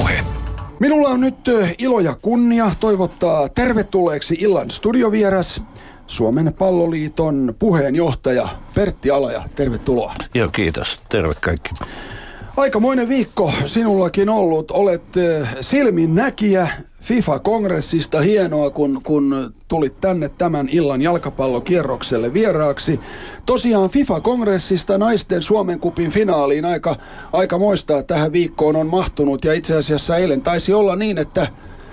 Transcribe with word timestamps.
Puhe. 0.00 0.24
Minulla 0.80 1.08
on 1.08 1.20
nyt 1.20 1.34
ilo 1.78 2.00
ja 2.00 2.14
kunnia 2.22 2.70
toivottaa 2.80 3.48
tervetulleeksi 3.48 4.36
illan 4.40 4.70
studiovieras 4.70 5.62
Suomen 6.06 6.54
palloliiton 6.58 7.54
puheenjohtaja 7.58 8.48
Pertti 8.74 9.10
Alaja. 9.10 9.42
Tervetuloa. 9.54 10.14
Joo, 10.34 10.48
kiitos. 10.48 11.00
Terve 11.08 11.34
kaikki. 11.40 11.70
Aikamoinen 12.56 13.08
viikko 13.08 13.52
sinullakin 13.64 14.28
ollut. 14.28 14.70
Olet 14.70 15.02
silmin 15.60 16.14
näkijä 16.14 16.68
FIFA-kongressista. 17.02 18.20
Hienoa, 18.20 18.70
kun, 18.70 19.00
kun 19.04 19.54
tulit 19.68 20.00
tänne 20.00 20.28
tämän 20.28 20.68
illan 20.68 21.02
jalkapallokierrokselle 21.02 22.34
vieraaksi. 22.34 23.00
Tosiaan 23.46 23.90
FIFA-kongressista 23.90 24.98
naisten 24.98 25.42
Suomen 25.42 25.80
kupin 25.80 26.10
finaaliin 26.10 26.64
aika, 26.64 26.96
aika 27.32 27.58
moistaa 27.58 28.02
tähän 28.02 28.32
viikkoon 28.32 28.76
on 28.76 28.86
mahtunut. 28.86 29.44
Ja 29.44 29.52
itse 29.52 29.76
asiassa 29.76 30.16
eilen 30.16 30.42
taisi 30.42 30.72
olla 30.72 30.96
niin, 30.96 31.18
että 31.18 31.46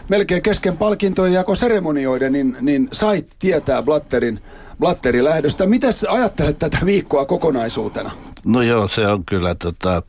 melkein 0.09 0.41
kesken 0.44 0.78
palkintojen 0.78 1.34
jako 1.34 1.55
seremonioiden, 1.55 2.34
niin, 2.34 2.58
niin 2.62 2.88
sait 2.91 3.30
tietää 3.39 3.84
Blatterin, 3.84 4.39
Blatterin 4.80 5.23
lähdöstä. 5.23 5.66
Miten 5.66 5.94
ajattelet 6.09 6.59
tätä 6.59 6.78
viikkoa 6.86 7.25
kokonaisuutena? 7.25 8.12
No 8.45 8.62
joo, 8.62 8.88
se 8.88 9.08
on 9.08 9.25
kyllä 9.25 9.55
tota, 9.55 10.03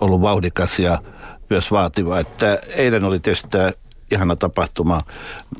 vauhdikas 0.00 0.78
ja 0.78 0.98
myös 1.50 1.70
vaativa. 1.70 2.18
Että 2.18 2.58
eilen 2.68 3.04
oli 3.04 3.20
tietysti 3.20 3.48
tämä 3.50 3.72
ihana 4.10 4.36
tapahtuma 4.36 5.00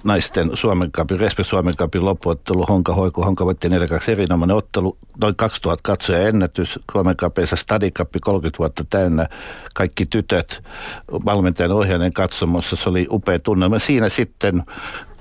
naisten 0.05 0.51
Suomen 0.55 0.93
Cupin, 0.93 1.21
Respe 1.21 1.45
Suomen 1.45 1.77
Cupin 1.77 2.05
loppuottelu. 2.05 2.67
Honka 2.67 2.95
Hoiku, 2.95 3.23
Honka 3.23 3.45
voitti 3.45 3.69
4 3.69 4.01
erinomainen 4.09 4.57
ottelu. 4.57 4.99
Noin 5.21 5.37
2000 5.37 5.81
katsoja 5.83 6.29
ennätys. 6.29 6.79
Suomen 6.93 7.17
Cupissa 7.17 7.57
Stadikappi 7.57 8.19
30 8.21 8.59
vuotta 8.59 8.85
täynnä. 8.85 9.29
Kaikki 9.75 10.07
tytöt 10.07 10.63
valmentajan 11.25 11.73
ohjainen 11.73 12.13
katsomossa. 12.13 12.77
Se 12.77 12.89
oli 12.89 13.07
upea 13.11 13.39
tunnelma. 13.39 13.79
Siinä 13.79 14.09
sitten, 14.09 14.63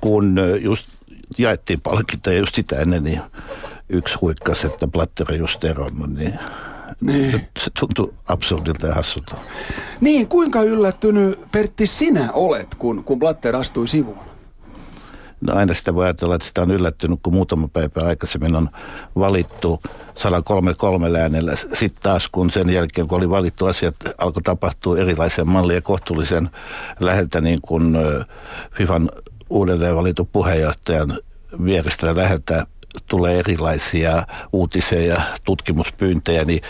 kun 0.02 0.36
just 0.60 0.88
jaettiin 1.38 1.82
palkintoja 1.82 2.38
just 2.38 2.56
sitä 2.56 2.76
ennen, 2.76 3.04
niin 3.04 3.22
yksi 3.90 4.18
huikkas, 4.22 4.66
että 4.66 4.88
Platteri 4.88 5.38
just 5.38 5.64
eronnut, 5.64 6.10
niin 6.10 6.40
niin. 7.02 7.48
Tuntuu 7.80 8.14
absurdilta 8.28 8.88
ja 8.88 8.94
hassulta. 8.94 9.36
Niin, 10.02 10.28
kuinka 10.28 10.62
yllättynyt 10.62 11.40
Pertti 11.52 11.88
sinä 11.88 12.30
olet, 12.34 12.76
kun, 12.76 13.04
kun 13.04 13.20
Blatter 13.20 13.56
astui 13.56 13.88
sivuun? 13.88 14.34
No 15.42 15.56
aina 15.56 15.74
sitä 15.74 15.96
voi 15.96 16.06
ajatella, 16.06 16.36
että 16.36 16.48
sitä 16.48 16.62
on 16.62 16.72
yllättynyt, 16.72 17.20
kun 17.24 17.34
muutama 17.34 17.68
päivä 17.68 18.08
aikaisemmin 18.08 18.56
on 18.56 18.70
valittu 19.16 19.82
133 20.16 21.20
äänellä. 21.20 21.56
Sitten 21.56 22.04
taas, 22.04 22.30
kun 22.32 22.52
sen 22.52 22.70
jälkeen, 22.70 23.08
kun 23.08 23.18
oli 23.18 23.30
valittu 23.30 23.66
asiat, 23.66 23.96
alkoi 24.18 24.42
tapahtua 24.42 24.98
erilaisia 24.98 25.46
mallia 25.46 25.82
kohtuullisen 25.82 26.50
läheltä, 27.00 27.42
niin 27.42 27.60
kuin 27.62 27.98
FIFAn 28.72 29.10
uudelleen 29.50 29.96
valitun 29.96 30.28
puheenjohtajan 30.28 31.20
vierestä 31.64 32.16
läheltä 32.16 32.68
tulee 33.08 33.40
erilaisia 33.40 34.28
uutisia 34.54 35.02
ja 35.06 35.22
tutkimuspyyntejä, 35.44 36.46
niin 36.46 36.62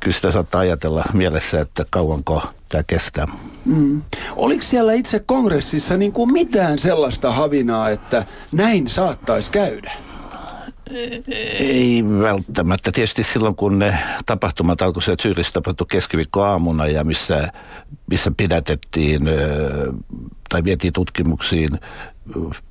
kyllä 0.00 0.16
sitä 0.16 0.32
saattaa 0.32 0.60
ajatella 0.60 1.04
mielessä, 1.12 1.60
että 1.60 1.84
kauanko 1.90 2.42
tämä 2.68 2.82
kestää. 2.82 3.26
Mm. 3.64 4.02
Oliko 4.36 4.62
siellä 4.62 4.92
itse 4.92 5.18
kongressissa 5.18 5.96
niin 5.96 6.12
kuin 6.12 6.32
mitään 6.32 6.78
sellaista 6.78 7.32
havinaa, 7.32 7.90
että 7.90 8.24
näin 8.52 8.88
saattaisi 8.88 9.50
käydä? 9.50 9.92
Ei 11.58 12.04
välttämättä. 12.20 12.92
Tietysti 12.92 13.22
silloin, 13.22 13.54
kun 13.54 13.78
ne 13.78 13.98
tapahtumat 14.26 14.82
alkoi 14.82 15.02
se 15.02 15.16
Zyyrissä 15.16 15.52
tapahtui 15.52 15.86
keskiviikkoaamuna 15.90 16.86
ja 16.86 17.04
missä, 17.04 17.52
missä 18.10 18.30
pidätettiin 18.36 19.22
tai 20.48 20.64
vietiin 20.64 20.92
tutkimuksiin 20.92 21.70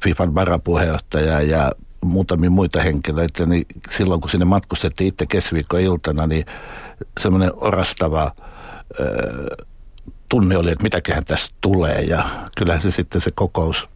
FIFAn 0.04 0.36
varapuheenjohtaja 0.36 1.42
ja 1.42 1.72
muutamia 2.02 2.50
muita 2.50 2.84
henkilöitä, 2.84 3.46
niin 3.46 3.66
silloin 3.98 4.22
kun 4.22 4.30
sinne 4.30 4.46
matkustettiin 4.46 5.08
itse 5.08 5.26
keskiviikkoiltana, 5.26 6.28
niin 6.28 6.46
semmoinen 7.20 7.52
orastava 7.56 8.32
ö, 9.00 9.66
tunne 10.30 10.58
oli, 10.58 10.72
että 10.72 10.84
mitäköhän 10.84 11.26
tästä 11.26 11.56
tulee. 11.62 12.02
Ja 12.02 12.24
kyllähän 12.58 12.82
se 12.82 12.92
sitten 12.92 13.22
se 13.22 13.32
kokous 13.32 13.90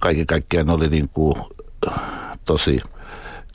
kaiken 0.00 0.26
kaikkiaan 0.26 0.70
oli 0.70 0.88
niin 0.88 1.08
kuin 1.08 1.34
tosi 2.44 2.80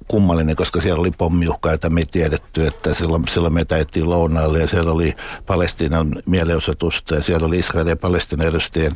kummallinen, 0.07 0.55
koska 0.55 0.81
siellä 0.81 0.99
oli 0.99 1.11
pommiuhka, 1.17 1.71
jota 1.71 1.89
me 1.89 1.99
ei 1.99 2.05
tiedetty, 2.05 2.67
että 2.67 2.93
silloin, 2.93 3.23
silloin 3.27 3.53
me 3.53 3.65
täyttiin 3.65 4.09
lounaalle 4.09 4.59
ja 4.59 4.67
siellä 4.67 4.91
oli 4.91 5.15
Palestiinan 5.45 6.21
mielenosoitusta 6.25 7.15
ja 7.15 7.23
siellä 7.23 7.47
oli 7.47 7.59
Israelin 7.59 7.89
ja 7.89 7.95
Palestinan 7.95 8.47
edustajien 8.47 8.95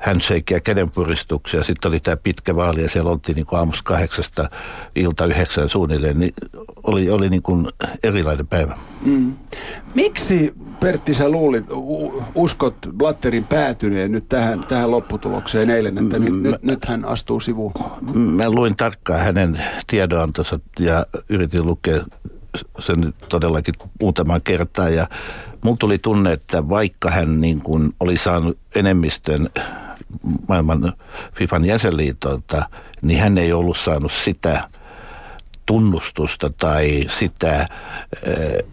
handshake 0.00 0.54
ja 0.54 0.60
kädenpuristuksia. 0.60 1.64
Sitten 1.64 1.88
oli 1.88 2.00
tämä 2.00 2.16
pitkä 2.16 2.56
vaali 2.56 2.82
ja 2.82 2.90
siellä 2.90 3.10
oltiin 3.10 3.36
niin 3.36 3.46
kuin 3.46 3.58
aamusta 3.58 3.82
kahdeksasta 3.84 4.50
ilta 4.94 5.26
yhdeksän 5.26 5.68
suunnilleen. 5.68 6.18
Niin 6.18 6.34
oli, 6.82 7.10
oli 7.10 7.28
niin 7.28 7.42
kuin 7.42 7.68
erilainen 8.02 8.46
päivä. 8.46 8.76
Mm. 9.04 9.34
Miksi 9.94 10.54
Pertti 10.80 11.14
sä 11.14 11.28
luulit, 11.28 11.64
uskot 12.34 12.76
Blatterin 12.96 13.44
päätyneen 13.44 14.12
nyt 14.12 14.28
tähän, 14.28 14.60
tähän 14.60 14.90
lopputulokseen 14.90 15.70
eilen, 15.70 15.98
että 15.98 16.18
nyt, 16.18 16.42
mä, 16.42 16.48
nyt, 16.50 16.62
nyt 16.62 16.84
hän 16.84 17.04
astuu 17.04 17.40
sivuun? 17.40 17.72
Mä 18.14 18.50
luin 18.50 18.76
tarkkaan 18.76 19.20
hänen 19.20 19.62
tiedonantonsa 19.86 20.60
ja 20.80 21.06
yritin 21.28 21.66
lukea 21.66 22.04
sen 22.78 23.14
todellakin 23.28 23.74
muutaman 24.00 24.42
kertaa 24.42 24.88
ja 24.88 25.06
mulla 25.64 25.76
tuli 25.76 25.98
tunne, 25.98 26.32
että 26.32 26.68
vaikka 26.68 27.10
hän 27.10 27.40
niin 27.40 27.60
kuin 27.60 27.94
oli 28.00 28.18
saanut 28.18 28.58
enemmistön 28.74 29.48
maailman 30.48 30.92
FIFAn 31.34 31.64
jäsenliitolta, 31.64 32.68
niin 33.02 33.20
hän 33.20 33.38
ei 33.38 33.52
ollut 33.52 33.78
saanut 33.78 34.12
sitä 34.24 34.68
tunnustusta 35.68 36.50
tai 36.50 37.06
sitä 37.18 37.60
äh, 37.60 37.68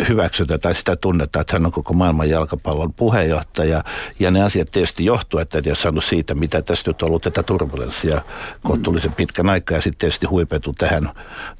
hyväksytä 0.09 0.57
tai 0.57 0.75
sitä 0.75 0.95
tunnetta, 0.95 1.39
että 1.39 1.55
hän 1.55 1.65
on 1.65 1.71
koko 1.71 1.93
maailman 1.93 2.29
jalkapallon 2.29 2.93
puheenjohtaja. 2.93 3.83
Ja 4.19 4.31
ne 4.31 4.43
asiat 4.43 4.71
tietysti 4.71 5.05
johtuu, 5.05 5.39
että 5.39 5.57
ei 5.57 5.71
ole 5.71 5.75
saanut 5.75 6.05
siitä, 6.05 6.35
mitä 6.35 6.61
tässä 6.61 6.83
nyt 6.89 7.01
on 7.01 7.07
ollut 7.07 7.23
tätä 7.23 7.43
turbulenssia 7.43 8.21
kohtuullisen 8.63 9.13
pitkän 9.13 9.49
aikaa. 9.49 9.77
Ja 9.77 9.81
sitten 9.81 9.99
tietysti 9.99 10.25
huipetu 10.25 10.73
tähän, 10.77 11.09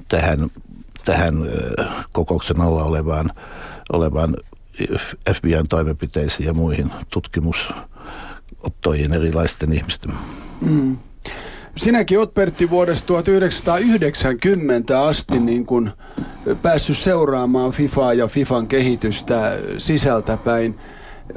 tähän, 0.07 0.49
tähän 1.05 1.35
äh, 1.79 2.05
kokouksen 2.11 2.61
alla 2.61 2.83
olevaan, 2.83 3.31
olevaan 3.93 4.35
FBIn 5.33 5.67
toimenpiteisiin 5.69 6.47
ja 6.47 6.53
muihin 6.53 6.91
tutkimus 7.09 7.67
ottoihin 8.63 9.13
erilaisten 9.13 9.73
ihmisten. 9.73 10.13
Mm. 10.61 10.97
Sinäkin 11.75 12.19
olet 12.19 12.33
Pertti 12.33 12.69
vuodesta 12.69 13.07
1990 13.07 15.03
asti 15.03 15.39
niin 15.39 15.65
kun 15.65 15.91
päässyt 16.61 16.97
seuraamaan 16.97 17.71
FIFAa 17.71 18.13
ja 18.13 18.27
FIFAn 18.27 18.67
kehitystä 18.67 19.57
sisältäpäin. 19.77 20.79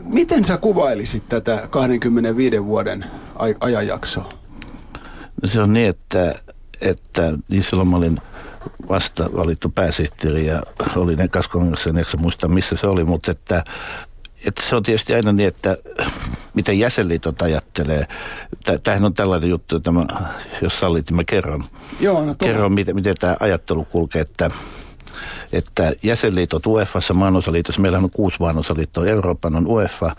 Miten 0.03 0.45
sä 0.45 0.57
kuvailisit 0.57 1.29
tätä 1.29 1.67
25 1.71 2.65
vuoden 2.65 3.05
aj- 3.35 3.57
ajanjaksoa? 3.61 4.29
No 5.43 5.49
se 5.49 5.61
on 5.61 5.73
niin, 5.73 5.89
että, 5.89 6.35
että 6.81 7.33
niin 7.51 7.63
silloin 7.63 7.89
mä 7.89 7.97
olin 7.97 8.19
vasta 8.89 9.31
valittu 9.37 9.69
pääsihteeri 9.69 10.47
ja 10.47 10.63
olin 10.97 11.21
ekas 11.21 11.49
kongressin, 11.49 11.99
en 11.99 12.05
muista 12.19 12.49
missä 12.49 12.77
se 12.77 12.87
oli, 12.87 13.05
mutta 13.05 13.31
että 13.31 13.65
että 14.47 14.63
se 14.63 14.77
on 14.77 14.83
tietysti 14.83 15.15
aina 15.15 15.33
niin, 15.33 15.49
että 15.49 15.77
miten 16.55 16.79
jäsenliitot 16.79 17.43
ajattelee. 17.43 18.07
Tämähän 18.83 19.05
on 19.05 19.15
tällainen 19.15 19.51
juttu, 19.51 19.77
että 19.77 19.91
mä, 19.91 20.07
jos 20.63 20.79
sallit, 20.79 21.11
mä 21.11 21.25
kerron, 21.25 21.65
Joo, 22.01 22.25
no 22.25 22.35
kerron 22.35 22.73
miten, 22.73 22.95
miten 22.95 23.15
tämä 23.21 23.37
ajattelu 23.41 23.85
kulkee, 23.85 24.23
että 24.23 24.51
että 25.53 25.93
jäsenliitot 26.03 26.67
UEFassa, 26.67 27.15
maanosaliitossa, 27.15 27.83
meillä 27.83 27.99
on 27.99 28.11
kuusi 28.11 28.37
maanosaliittoa, 28.41 29.07
Euroopan 29.07 29.57
on 29.57 29.67
UEFA, 29.67 30.11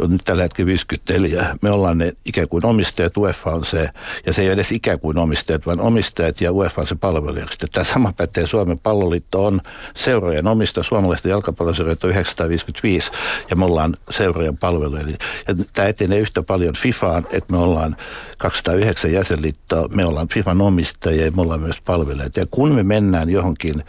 on 0.00 0.10
nyt 0.10 0.20
tällä 0.24 0.42
hetkellä 0.42 0.66
54. 0.66 1.56
Me 1.62 1.70
ollaan 1.70 1.98
ne 1.98 2.12
ikään 2.24 2.48
kuin 2.48 2.66
omistajat, 2.66 3.16
UEFA 3.16 3.50
on 3.50 3.64
se, 3.64 3.88
ja 4.26 4.32
se 4.32 4.42
ei 4.42 4.46
ole 4.46 4.52
edes 4.52 4.72
ikään 4.72 5.00
kuin 5.00 5.18
omistajat, 5.18 5.66
vaan 5.66 5.80
omistajat 5.80 6.40
ja 6.40 6.52
UEFA 6.52 6.80
on 6.80 6.86
se 6.86 6.94
palvelujärjestö. 6.94 7.66
Tämä 7.72 7.84
sama 7.84 8.12
pätee 8.16 8.46
Suomen 8.46 8.78
palloliitto 8.78 9.44
on 9.44 9.60
seurojen 9.96 10.46
omista, 10.46 10.82
suomalaisten 10.82 11.30
jalkapalloseurojen 11.30 11.98
955, 12.04 13.10
ja 13.50 13.56
me 13.56 13.64
ollaan 13.64 13.96
seurojen 14.10 14.56
palveluja. 14.56 15.04
Ja 15.48 15.54
tämä 15.72 15.88
etenee 15.88 16.18
yhtä 16.18 16.42
paljon 16.42 16.74
FIFAan, 16.74 17.26
että 17.30 17.52
me 17.52 17.58
ollaan 17.58 17.96
209 18.38 19.12
jäsenliittoa, 19.12 19.88
me 19.88 20.06
ollaan 20.06 20.28
FIFAn 20.28 20.60
omistajia 20.60 21.24
ja 21.24 21.30
me 21.30 21.42
ollaan 21.42 21.60
myös 21.60 21.80
palvelijat. 21.84 22.36
Ja 22.36 22.46
kun 22.50 22.74
me 22.74 22.82
mennään 22.82 23.30
johonkin 23.30 23.84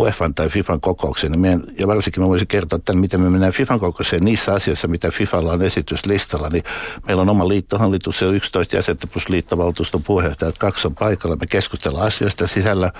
UEFan 0.00 0.34
tai 0.34 0.48
FIFAn 0.48 0.80
kokoukseen, 0.80 1.32
niin 1.32 1.40
meidän, 1.40 1.62
ja 1.78 1.86
varsinkin 1.86 2.22
mä 2.22 2.28
voisin 2.28 2.48
kertoa 2.48 2.78
tämän, 2.78 3.00
miten 3.00 3.20
me 3.20 3.30
mennään 3.30 3.52
FIFAn 3.52 3.80
kokoukseen. 3.80 4.24
Niissä 4.24 4.54
asioissa, 4.54 4.88
mitä 4.88 5.10
FIFalla 5.10 5.52
on 5.52 5.62
esityslistalla, 5.62 6.48
niin 6.52 6.64
meillä 7.06 7.22
on 7.22 7.28
oma 7.28 7.48
liittohallitus 7.48 8.20
ja 8.20 8.28
11 8.28 8.76
jäsentä 8.76 9.06
plus 9.06 9.28
liittovaltuuston 9.28 10.02
puheenjohtajat, 10.02 10.58
kaksi 10.58 10.86
on 10.86 10.94
paikalla, 10.94 11.36
me 11.36 11.46
keskustellaan 11.46 12.06
asioista 12.06 12.46
sisällä 12.46 12.92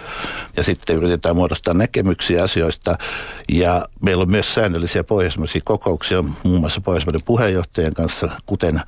ja 0.57 0.63
sitten 0.63 0.97
yritetään 0.97 1.37
muodostaa 1.37 1.75
näkemyksiä 1.75 2.43
asioista. 2.43 2.99
Ja 3.49 3.85
meillä 4.03 4.23
on 4.23 4.31
myös 4.31 4.55
säännöllisiä 4.55 5.05
pohjoismaisia 5.05 5.61
kokouksia, 5.65 6.23
muun 6.23 6.61
muassa 6.61 6.81
pohjoismaiden 6.81 7.25
puheenjohtajien 7.25 7.95
kanssa, 7.95 8.29
kuten 8.47 8.81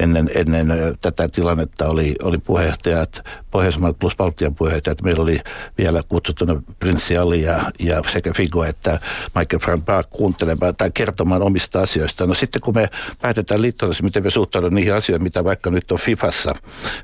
ennen, 0.00 0.30
ennen 0.34 0.68
tätä 1.00 1.28
tilannetta 1.28 1.88
oli, 1.88 2.14
oli 2.22 2.38
puheenjohtajat, 2.38 3.22
Pohjoismaat 3.52 3.98
plus 3.98 4.16
Baltian 4.16 4.54
puheenjohtajat. 4.54 5.02
Meillä 5.02 5.22
oli 5.22 5.40
vielä 5.78 6.02
kutsuttuna 6.08 6.62
prinssi 6.78 7.16
Ali 7.16 7.42
ja, 7.42 7.60
ja 7.78 8.02
sekä 8.12 8.32
Figo 8.32 8.64
että 8.64 9.00
Michael 9.34 9.60
Frank 9.60 9.84
kuuntelemaan 10.10 10.76
tai 10.76 10.90
kertomaan 10.94 11.42
omista 11.42 11.80
asioista. 11.80 12.26
No 12.26 12.34
sitten 12.34 12.62
kun 12.62 12.74
me 12.74 12.88
päätetään 13.22 13.62
liittolaisissa, 13.62 14.04
miten 14.04 14.22
me 14.22 14.30
suhtaudumme 14.30 14.74
niihin 14.74 14.94
asioihin, 14.94 15.22
mitä 15.22 15.44
vaikka 15.44 15.70
nyt 15.70 15.92
on 15.92 15.98
FIFassa, 15.98 16.54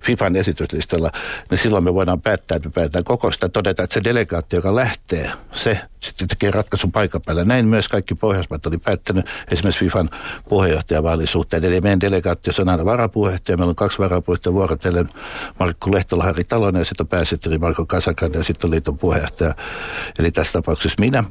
FIFAn 0.02 0.36
esityslistalla, 0.36 1.10
niin 1.50 1.58
silloin 1.58 1.84
me 1.84 1.94
voidaan 1.94 2.20
päättää, 2.20 2.56
että 2.56 2.68
me 2.68 2.72
päätetään 2.72 3.04
kokousta 3.04 3.44
ja 3.44 3.48
todeta, 3.48 3.82
että 3.82 3.94
se 3.94 4.00
delegaatio, 4.04 4.58
joka 4.58 4.74
lähtee, 4.74 5.30
se 5.52 5.80
sitten 6.00 6.28
tekee 6.28 6.50
ratkaisun 6.50 6.92
paikan 6.92 7.20
päällä. 7.26 7.44
Näin 7.44 7.66
myös 7.66 7.88
kaikki 7.88 8.14
Pohjoismaat 8.14 8.66
oli 8.66 8.78
päättänyt 8.78 9.26
esimerkiksi 9.50 9.84
FIFAn 9.84 10.08
puheenjohtajavaalisuhteen. 10.48 11.64
Eli 11.64 11.80
meidän 11.80 12.00
delegaatio 12.00 12.52
on 12.58 12.68
aina 12.68 12.84
varapuheenjohtaja. 12.84 13.56
Meillä 13.56 13.70
on 13.70 13.76
kaksi 13.76 13.98
varapuheenjohtajaa 13.98 14.54
vuorotellen. 14.54 15.08
Markku 15.60 15.92
Lehtola, 15.92 16.24
Harri 16.38 16.48
Talonen 16.48 16.80
ja 16.80 16.84
sitten 16.84 17.04
on 17.04 17.08
pääsihteeri 17.08 17.58
Marko 17.58 17.86
Kasakan 17.86 18.32
ja 18.32 18.44
sitten 18.44 18.68
on 18.68 18.70
liiton 18.70 18.98
puheenjohtaja. 18.98 19.54
Eli 20.18 20.30
tässä 20.30 20.52
tapauksessa 20.52 20.96
minä. 21.00 21.24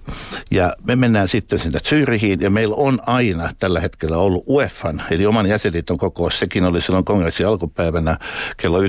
Ja 0.51 0.73
me 0.87 0.95
mennään 0.95 1.29
sitten 1.29 1.59
sinne 1.59 1.79
Zyrihiin 1.79 2.41
ja 2.41 2.49
meillä 2.49 2.75
on 2.75 2.99
aina 3.05 3.49
tällä 3.59 3.79
hetkellä 3.79 4.17
ollut 4.17 4.43
UEFan, 4.47 5.03
eli 5.11 5.25
oman 5.25 5.45
jäsenliiton 5.45 5.97
kokous. 5.97 6.39
Sekin 6.39 6.65
oli 6.65 6.81
silloin 6.81 7.05
kongressin 7.05 7.47
alkupäivänä 7.47 8.17
kello 8.57 8.81
12.45, 8.81 8.87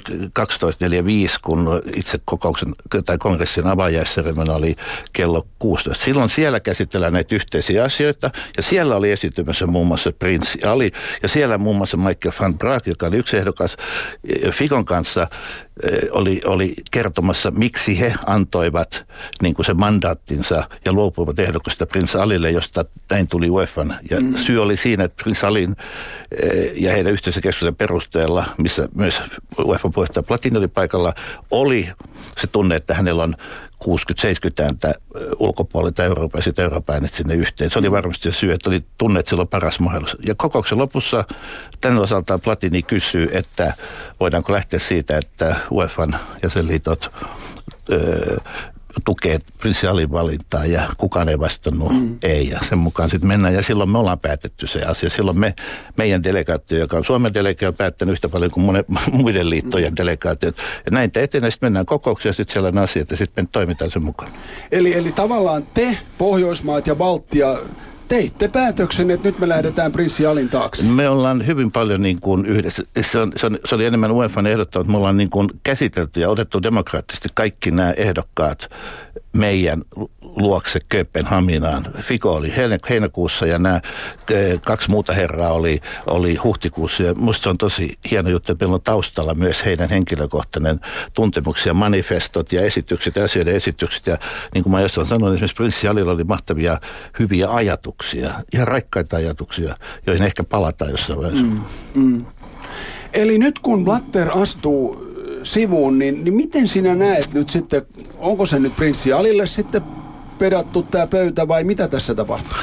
kun 1.42 1.82
itse 1.96 2.20
kokouksen 2.24 2.74
tai 3.04 3.18
kongressin 3.18 3.66
avajaisseremonia 3.66 4.54
oli 4.54 4.76
kello 5.12 5.46
16. 5.58 6.04
Silloin 6.04 6.30
siellä 6.30 6.60
käsitellään 6.60 7.12
näitä 7.12 7.34
yhteisiä 7.34 7.84
asioita 7.84 8.30
ja 8.56 8.62
siellä 8.62 8.96
oli 8.96 9.10
esitymässä 9.10 9.66
muun 9.66 9.86
muassa 9.86 10.12
Prince 10.12 10.68
Ali 10.68 10.92
ja 11.22 11.28
siellä 11.28 11.58
muun 11.58 11.76
muassa 11.76 11.96
Michael 11.96 12.34
van 12.40 12.58
Braak, 12.58 12.86
joka 12.86 13.06
oli 13.06 13.16
yksi 13.16 13.36
ehdokas 13.36 13.76
eh, 14.42 14.52
Fikon 14.52 14.84
kanssa, 14.84 15.26
oli, 16.10 16.40
oli 16.44 16.74
kertomassa, 16.90 17.50
miksi 17.50 18.00
he 18.00 18.14
antoivat 18.26 19.06
niin 19.42 19.54
kuin 19.54 19.66
se 19.66 19.74
mandaattinsa 19.74 20.68
ja 20.84 20.92
luopuivat 20.92 21.38
ehdokasta 21.38 21.86
Prince 21.86 22.18
Alille, 22.18 22.50
josta 22.50 22.84
näin 23.10 23.26
tuli 23.28 23.50
UEFan. 23.50 23.94
Ja 24.10 24.20
mm. 24.20 24.34
syy 24.34 24.62
oli 24.62 24.76
siinä, 24.76 25.04
että 25.04 25.22
Prince 25.22 25.46
Alin 25.46 25.76
ja 26.74 26.92
heidän 26.92 27.12
yhteisökeskuksen 27.12 27.76
perusteella, 27.76 28.44
missä 28.58 28.88
myös 28.94 29.20
UEFA 29.58 29.90
puheenjohtaja 29.90 30.22
Platini 30.22 30.58
oli 30.58 30.68
paikalla, 30.68 31.14
oli 31.50 31.88
se 32.40 32.46
tunne, 32.46 32.76
että 32.76 32.94
hänellä 32.94 33.22
on 33.22 33.34
60-70 33.84 34.62
ääntä 34.62 34.94
ulkopuolelta 35.38 36.04
Euroopan 36.04 36.38
ja 36.38 36.42
sitten 36.42 36.62
Euroopan 36.62 37.08
sinne 37.08 37.34
yhteen. 37.34 37.70
Se 37.70 37.78
oli 37.78 37.90
varmasti 37.90 38.30
se 38.30 38.38
syy, 38.38 38.52
että 38.52 38.70
oli 38.70 38.84
tunne, 38.98 39.20
että 39.20 39.30
sillä 39.30 39.40
on 39.40 39.48
paras 39.48 39.80
mahdollisuus. 39.80 40.26
Ja 40.26 40.34
kokouksen 40.34 40.78
lopussa 40.78 41.24
tämän 41.80 41.98
osalta 41.98 42.38
Platini 42.38 42.82
kysyy, 42.82 43.28
että 43.32 43.72
voidaanko 44.20 44.52
lähteä 44.52 44.80
siitä, 44.80 45.18
että 45.18 45.56
UEFan 45.70 46.16
jäsenliitot 46.42 47.10
öö, 47.92 48.36
tukee 49.04 49.38
prinssi 49.58 49.86
Alin 49.86 50.10
valintaa 50.10 50.66
ja 50.66 50.82
kukaan 50.96 51.28
ei 51.28 51.38
vastannut 51.38 51.92
mm. 51.92 52.18
ei. 52.22 52.48
Ja 52.48 52.60
sen 52.68 52.78
mukaan 52.78 53.10
sitten 53.10 53.28
mennään 53.28 53.54
ja 53.54 53.62
silloin 53.62 53.90
me 53.90 53.98
ollaan 53.98 54.18
päätetty 54.18 54.66
se 54.66 54.82
asia. 54.82 55.10
Silloin 55.10 55.38
me, 55.38 55.54
meidän 55.96 56.22
delegaatio, 56.22 56.78
joka 56.78 56.96
on 56.96 57.04
Suomen 57.04 57.34
delegaatio, 57.34 57.68
on 57.68 57.74
päättänyt 57.74 58.12
yhtä 58.12 58.28
paljon 58.28 58.50
kuin 58.50 58.64
monen, 58.64 58.84
muiden 59.12 59.50
liittojen 59.50 59.92
mm. 59.92 59.96
delegaatiot. 59.96 60.56
Ja 60.56 60.90
näin 60.90 61.10
te 61.10 61.22
etenee, 61.22 61.50
sitten 61.50 61.66
mennään 61.66 61.86
kokouksia, 61.86 62.32
sitten 62.32 62.54
sellainen 62.54 62.84
asia, 62.84 63.02
että 63.02 63.16
sitten 63.16 63.44
me 63.44 63.48
toimitaan 63.52 63.90
sen 63.90 64.04
mukaan. 64.04 64.30
Eli, 64.72 64.94
eli 64.94 65.12
tavallaan 65.12 65.66
te, 65.74 65.98
Pohjoismaat 66.18 66.86
ja 66.86 66.94
Baltia, 66.94 67.56
teitte 68.08 68.48
päätöksen, 68.48 69.10
että 69.10 69.28
nyt 69.28 69.38
me 69.38 69.48
lähdetään 69.48 69.92
prinssi 69.92 70.26
Alin 70.26 70.48
taakse. 70.48 70.86
Me 70.86 71.08
ollaan 71.08 71.46
hyvin 71.46 71.72
paljon 71.72 72.02
niin 72.02 72.20
kuin 72.20 72.46
yhdessä. 72.46 72.82
Se, 73.00 73.18
on, 73.18 73.32
se, 73.36 73.46
on, 73.46 73.58
se 73.64 73.74
oli 73.74 73.84
enemmän 73.84 74.12
UEFan 74.12 74.46
ehdottanut, 74.46 74.86
että 74.86 74.92
me 74.92 74.96
ollaan 74.96 75.16
niin 75.16 75.30
kuin 75.30 75.48
käsitelty 75.62 76.20
ja 76.20 76.30
otettu 76.30 76.62
demokraattisesti 76.62 77.28
kaikki 77.34 77.70
nämä 77.70 77.92
ehdokkaat 77.92 78.68
meidän 79.32 79.82
luokse 80.22 80.80
Kööpenhaminaan. 80.88 81.84
Fiko 82.00 82.32
oli 82.32 82.52
heinäkuussa 82.90 83.46
ja 83.46 83.58
nämä 83.58 83.80
kaksi 84.64 84.90
muuta 84.90 85.12
herraa 85.12 85.52
oli, 85.52 85.80
oli 86.06 86.36
huhtikuussa. 86.36 87.02
Ja 87.02 87.14
musta 87.14 87.42
se 87.42 87.48
on 87.48 87.58
tosi 87.58 87.98
hieno 88.10 88.30
juttu, 88.30 88.52
että 88.52 88.64
meillä 88.64 88.74
on 88.74 88.82
taustalla 88.82 89.34
myös 89.34 89.64
heidän 89.64 89.88
henkilökohtainen 89.88 90.80
tuntemuksia, 91.14 91.74
manifestot 91.74 92.52
ja 92.52 92.62
esitykset, 92.62 93.16
asioiden 93.16 93.54
esitykset. 93.54 94.06
Ja 94.06 94.18
niin 94.54 94.62
kuin 94.62 94.72
mä 94.72 94.80
jossain 94.80 95.06
sanoin, 95.06 95.34
esimerkiksi 95.34 95.56
Prinssi 95.56 95.88
Alilla 95.88 96.12
oli 96.12 96.24
mahtavia, 96.24 96.80
hyviä 97.18 97.50
ajatuksia, 97.50 98.34
ihan 98.54 98.68
raikkaita 98.68 99.16
ajatuksia, 99.16 99.74
joihin 100.06 100.24
ehkä 100.24 100.44
palataan 100.44 100.90
jossain 100.90 101.18
vaiheessa. 101.18 101.46
Mm, 101.46 101.60
mm. 101.94 102.24
Eli 103.12 103.38
nyt 103.38 103.58
kun 103.58 103.84
Blatter 103.84 104.28
astuu 104.38 105.07
sivuun, 105.52 105.98
niin, 105.98 106.24
niin 106.24 106.34
miten 106.34 106.68
sinä 106.68 106.94
näet 106.94 107.32
nyt 107.32 107.50
sitten, 107.50 107.86
onko 108.18 108.46
se 108.46 108.58
nyt 108.58 108.76
prinssi 108.76 109.12
Alille 109.12 109.46
sitten 109.46 109.82
pedattu 110.38 110.82
tämä 110.82 111.06
pöytä 111.06 111.48
vai 111.48 111.64
mitä 111.64 111.88
tässä 111.88 112.14
tapahtuu? 112.14 112.58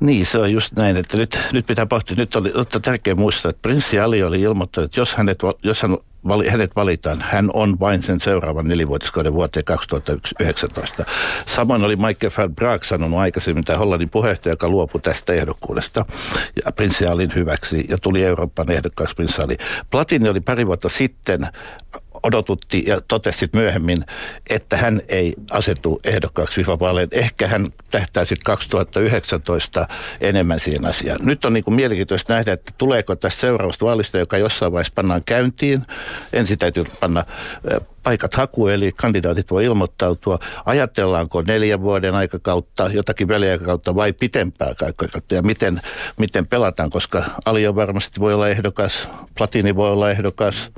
Niin, 0.00 0.26
se 0.26 0.38
on 0.38 0.52
just 0.52 0.72
näin, 0.76 0.96
että 0.96 1.16
nyt, 1.16 1.38
nyt 1.52 1.66
pitää 1.66 1.86
pohtia, 1.86 2.16
nyt 2.16 2.36
oli 2.36 2.52
oli 2.54 2.64
tärkeä 2.82 3.14
muistaa, 3.14 3.50
että 3.50 3.62
prinssi 3.62 4.00
Ali 4.00 4.22
oli 4.22 4.40
ilmoittanut, 4.40 4.84
että 4.84 5.00
jos, 5.00 5.14
hänet, 5.14 5.38
jos 5.62 5.82
hän 5.82 5.96
vali, 6.28 6.48
hänet 6.48 6.76
valitaan, 6.76 7.20
hän 7.20 7.50
on 7.54 7.80
vain 7.80 8.02
sen 8.02 8.20
seuraavan 8.20 8.68
nelivuotiskauden 8.68 9.34
vuoteen 9.34 9.64
2019. 9.64 11.04
Samoin 11.46 11.84
oli 11.84 11.96
Michael 11.96 12.32
van 12.38 12.54
Braak 12.54 12.84
sanonut 12.84 13.18
aikaisemmin, 13.18 13.64
tämä 13.64 13.78
Hollannin 13.78 14.10
puheenjohtaja, 14.10 14.52
joka 14.52 14.68
luopui 14.68 15.00
tästä 15.00 15.32
ehdokkuudesta 15.32 16.04
ja 16.64 16.72
prinssi 16.72 17.06
Alin 17.06 17.32
hyväksi 17.34 17.84
ja 17.88 17.98
tuli 17.98 18.24
Euroopan 18.24 18.70
ehdokkaaksi 18.70 19.14
prinssi 19.14 19.42
Ali. 19.42 19.56
Platini 19.90 20.28
oli 20.28 20.40
pari 20.40 20.66
vuotta 20.66 20.88
sitten 20.88 21.48
odotutti 22.22 22.84
ja 22.86 23.00
totesi 23.08 23.48
myöhemmin, 23.52 24.04
että 24.50 24.76
hän 24.76 25.02
ei 25.08 25.34
asetu 25.50 26.00
ehdokkaaksi 26.04 26.54
fifa 26.54 26.78
Ehkä 27.12 27.46
hän 27.46 27.68
tähtää 27.90 28.24
sitten 28.24 28.44
2019 28.44 29.88
enemmän 30.20 30.60
siihen 30.60 30.86
asiaan. 30.86 31.18
Nyt 31.22 31.44
on 31.44 31.52
niin 31.52 31.64
mielenkiintoista 31.68 32.34
nähdä, 32.34 32.52
että 32.52 32.72
tuleeko 32.78 33.16
tästä 33.16 33.40
seuraavasta 33.40 33.86
vaalista, 33.86 34.18
joka 34.18 34.38
jossain 34.38 34.72
vaiheessa 34.72 34.92
pannaan 34.94 35.22
käyntiin. 35.24 35.82
Ensin 36.32 36.58
täytyy 36.58 36.84
panna 37.00 37.24
paikat 38.02 38.34
haku, 38.34 38.68
eli 38.68 38.92
kandidaatit 38.96 39.50
voi 39.50 39.64
ilmoittautua. 39.64 40.38
Ajatellaanko 40.64 41.42
neljän 41.42 41.80
vuoden 41.80 42.14
aikakautta, 42.14 42.90
jotakin 42.92 43.28
väliaikakautta 43.28 43.94
vai 43.94 44.12
pitempää 44.12 44.74
aikakautta 44.80 45.34
ja 45.34 45.42
miten, 45.42 45.80
miten 46.18 46.46
pelataan, 46.46 46.90
koska 46.90 47.24
Alio 47.46 47.74
varmasti 47.74 48.20
voi 48.20 48.34
olla 48.34 48.48
ehdokas, 48.48 49.08
Platini 49.36 49.76
voi 49.76 49.90
olla 49.90 50.10
ehdokas, 50.10 50.70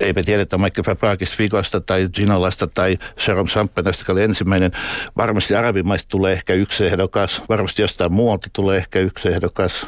ei 0.00 0.12
me 0.12 0.22
tiedetä 0.22 0.58
Mike 0.58 0.82
Fabrakista, 0.82 1.36
Figosta 1.36 1.80
tai 1.80 2.08
Ginolasta 2.14 2.66
tai 2.66 2.98
Sharon 3.24 3.48
Sampenasta, 3.48 4.00
joka 4.00 4.12
oli 4.12 4.22
ensimmäinen. 4.22 4.70
Varmasti 5.16 5.54
arabimaista 5.54 6.08
tulee 6.08 6.32
ehkä 6.32 6.54
yksi 6.54 6.86
ehdokas, 6.86 7.42
varmasti 7.48 7.82
jostain 7.82 8.12
muualta 8.12 8.48
tulee 8.52 8.76
ehkä 8.76 8.98
yksi 8.98 9.28
ehdokas. 9.28 9.86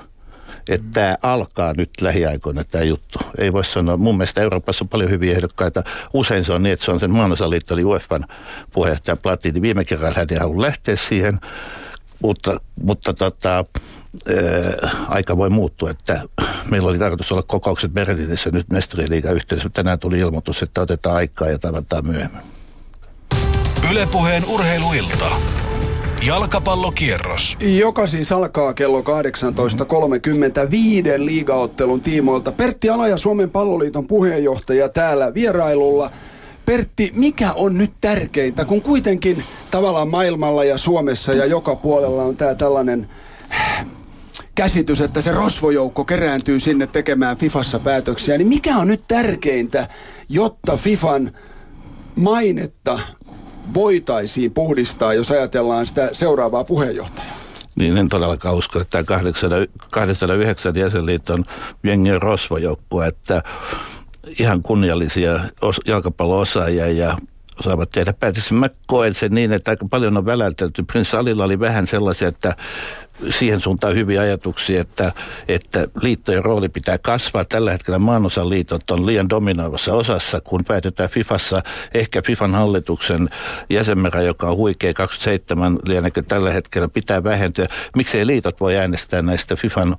Että 0.69 0.87
tämä 0.93 1.17
alkaa 1.23 1.73
nyt 1.73 1.91
lähiaikoina 2.01 2.65
tämä 2.65 2.85
juttu. 2.85 3.19
Ei 3.39 3.53
voi 3.53 3.65
sanoa, 3.65 3.97
mun 3.97 4.17
mielestä 4.17 4.43
Euroopassa 4.43 4.85
on 4.85 4.89
paljon 4.89 5.11
hyviä 5.11 5.33
ehdokkaita. 5.33 5.83
Usein 6.13 6.45
se 6.45 6.53
on 6.53 6.63
niin, 6.63 6.73
että 6.73 6.85
se 6.85 6.91
on 6.91 7.01
sen 7.01 7.11
maanosaliitto, 7.11 7.75
eli 7.75 7.85
UEFan 7.85 8.25
puheenjohtaja 8.73 9.17
Platini. 9.17 9.63
Viime 9.63 9.85
kerralla 9.85 10.15
hän 10.17 10.27
ei 10.31 10.39
halua 10.39 10.63
lähteä 10.63 10.97
siihen, 10.97 11.41
mutta, 12.23 12.61
mutta 12.83 13.15
tota, 13.15 13.65
aika 15.09 15.37
voi 15.37 15.51
muuttua, 15.51 15.91
että 15.91 16.23
meillä 16.71 16.89
oli 16.89 16.99
tarkoitus 16.99 17.33
olla 17.33 17.43
kokoukset 17.43 17.93
Berliinissä 17.93 18.51
nyt 18.51 18.71
mestariliigan 18.71 19.35
yhteydessä. 19.35 19.71
Tänään 19.73 19.99
tuli 19.99 20.19
ilmoitus, 20.19 20.63
että 20.63 20.81
otetaan 20.81 21.17
aikaa 21.17 21.49
ja 21.49 21.59
tavataan 21.59 22.07
myöhemmin. 22.07 22.41
Ylepuheen 23.91 24.45
urheiluilta. 24.45 25.31
Jalkapallokierros. 26.23 27.57
Joka 27.61 28.07
siis 28.07 28.33
alkaa 28.33 28.75
kello 28.75 29.01
18.35 29.01 29.05
liigaottelun 31.17 32.01
tiimoilta. 32.01 32.53
Pertti 32.53 32.91
Ala 32.91 33.09
ja 33.09 33.17
Suomen 33.17 33.51
palloliiton 33.51 34.07
puheenjohtaja 34.07 34.89
täällä 34.89 35.35
vierailulla. 35.35 36.11
Pertti, 36.67 37.13
mikä 37.17 37.53
on 37.53 37.79
nyt 37.79 37.93
tärkeintä, 38.01 38.65
kun 38.65 38.83
kuitenkin 38.83 39.45
tavallaan 39.71 40.09
maailmalla 40.09 40.65
ja 40.65 40.79
Suomessa 40.79 41.33
ja 41.33 41.47
joka 41.47 41.77
puolella 41.77 42.23
on 42.23 42.37
tämä 42.37 42.55
tällainen 42.55 43.09
käsitys, 44.55 45.01
että 45.01 45.21
se 45.21 45.33
rosvojoukko 45.33 46.05
kerääntyy 46.05 46.61
sinne 46.61 46.87
tekemään 46.87 47.37
Fifassa 47.37 47.79
päätöksiä, 47.79 48.39
niin 48.39 48.49
mikä 48.49 48.77
on 48.77 48.89
nyt 48.89 49.05
tärkeintä, 49.09 49.89
jotta 50.29 50.77
Fifan 50.77 51.33
mainetta 52.17 52.99
voitaisiin 53.75 54.53
puhdistaa, 54.53 55.15
jos 55.15 55.31
ajatellaan 55.31 55.87
sitä 55.87 56.09
seuraavaa 56.13 56.65
puheenjohtajaa? 56.65 57.37
Niin 57.77 57.97
en 57.97 58.09
todellakaan 58.09 58.55
usko, 58.55 58.81
että 58.81 59.05
tämä 59.05 59.67
809 59.91 60.75
jäsenliiton 60.75 61.45
jengi 61.85 62.13
on 62.13 62.23
rosvojoukkue, 62.23 63.07
että 63.07 63.43
ihan 64.39 64.63
kunniallisia 64.63 65.41
jalkapalloosaajia 65.87 66.89
ja 66.89 67.17
osaavat 67.61 67.91
tehdä 67.91 68.13
päätöksiä. 68.13 68.59
Mä 68.59 68.71
koen 68.87 69.15
sen 69.15 69.33
niin, 69.33 69.53
että 69.53 69.71
aika 69.71 69.87
paljon 69.91 70.17
on 70.17 70.27
välältelty. 70.27 70.83
Prince 70.83 71.17
Alilla 71.17 71.45
oli 71.45 71.61
vähän 71.61 71.87
sellaisia, 71.87 72.29
että 72.29 72.57
siihen 73.31 73.61
suuntaan 73.61 73.95
hyviä 73.95 74.21
ajatuksia, 74.21 74.81
että, 74.81 75.13
että 75.49 75.89
liittojen 76.03 76.45
rooli 76.45 76.69
pitää 76.69 76.99
kasvaa. 76.99 77.45
Tällä 77.45 77.73
hetkellä 77.73 77.99
maanosan 77.99 78.51
liitot 78.51 78.91
on 78.91 79.07
liian 79.07 79.29
dominoivassa 79.29 79.95
osassa, 79.95 80.41
kun 80.41 80.65
päätetään 80.65 81.11
Fifassa 81.11 81.63
ehkä 81.95 82.23
Fifan 82.23 82.55
hallituksen 82.55 83.29
jäsenmäärä, 83.71 84.23
joka 84.23 84.51
on 84.51 84.57
huikea 84.57 84.95
27, 84.95 85.79
lienekö 85.87 86.23
tällä 86.23 86.53
hetkellä 86.53 86.89
pitää 86.89 87.25
vähentyä. 87.25 87.67
Miksei 87.97 88.27
liitot 88.27 88.61
voi 88.61 88.77
äänestää 88.77 89.23
näistä 89.23 89.57
Fifan 89.57 89.97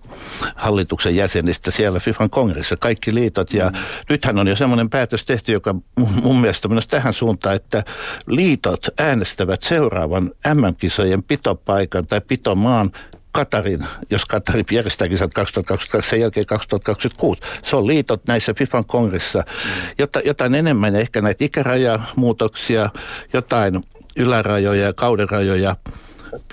hallituksen 0.55 1.15
jäsenistä 1.15 1.71
siellä 1.71 1.99
Fifan 1.99 2.29
kongressissa, 2.29 2.75
kaikki 2.79 3.15
liitot. 3.15 3.53
Ja 3.53 3.69
mm. 3.69 3.77
nythän 4.09 4.39
on 4.39 4.47
jo 4.47 4.55
semmoinen 4.55 4.89
päätös 4.89 5.25
tehty, 5.25 5.51
joka 5.51 5.75
mun 6.23 6.41
mielestä 6.41 6.67
on 6.71 6.81
tähän 6.89 7.13
suuntaan, 7.13 7.55
että 7.55 7.83
liitot 8.27 8.87
äänestävät 8.99 9.63
seuraavan 9.63 10.31
MM-kisojen 10.53 11.23
pitopaikan 11.23 12.07
tai 12.07 12.21
pitomaan 12.21 12.91
Katarin, 13.35 13.85
jos 14.09 14.25
Katari 14.25 14.63
järjestää 14.71 15.07
kisat 15.07 15.33
2022, 15.33 16.09
sen 16.09 16.19
jälkeen 16.19 16.45
2026. 16.45 17.41
Se 17.63 17.75
on 17.75 17.87
liitot 17.87 18.21
näissä 18.27 18.53
FIFAn 18.53 18.85
kongrissa. 18.85 19.39
Mm. 19.39 19.89
Jota, 19.97 20.19
jotain 20.19 20.55
enemmän 20.55 20.95
ehkä 20.95 21.21
näitä 21.21 21.45
ikärajamuutoksia, 21.45 22.89
jotain 23.33 23.83
ylärajoja 24.15 24.85
ja 24.85 24.93
kaudenrajoja. 24.93 25.75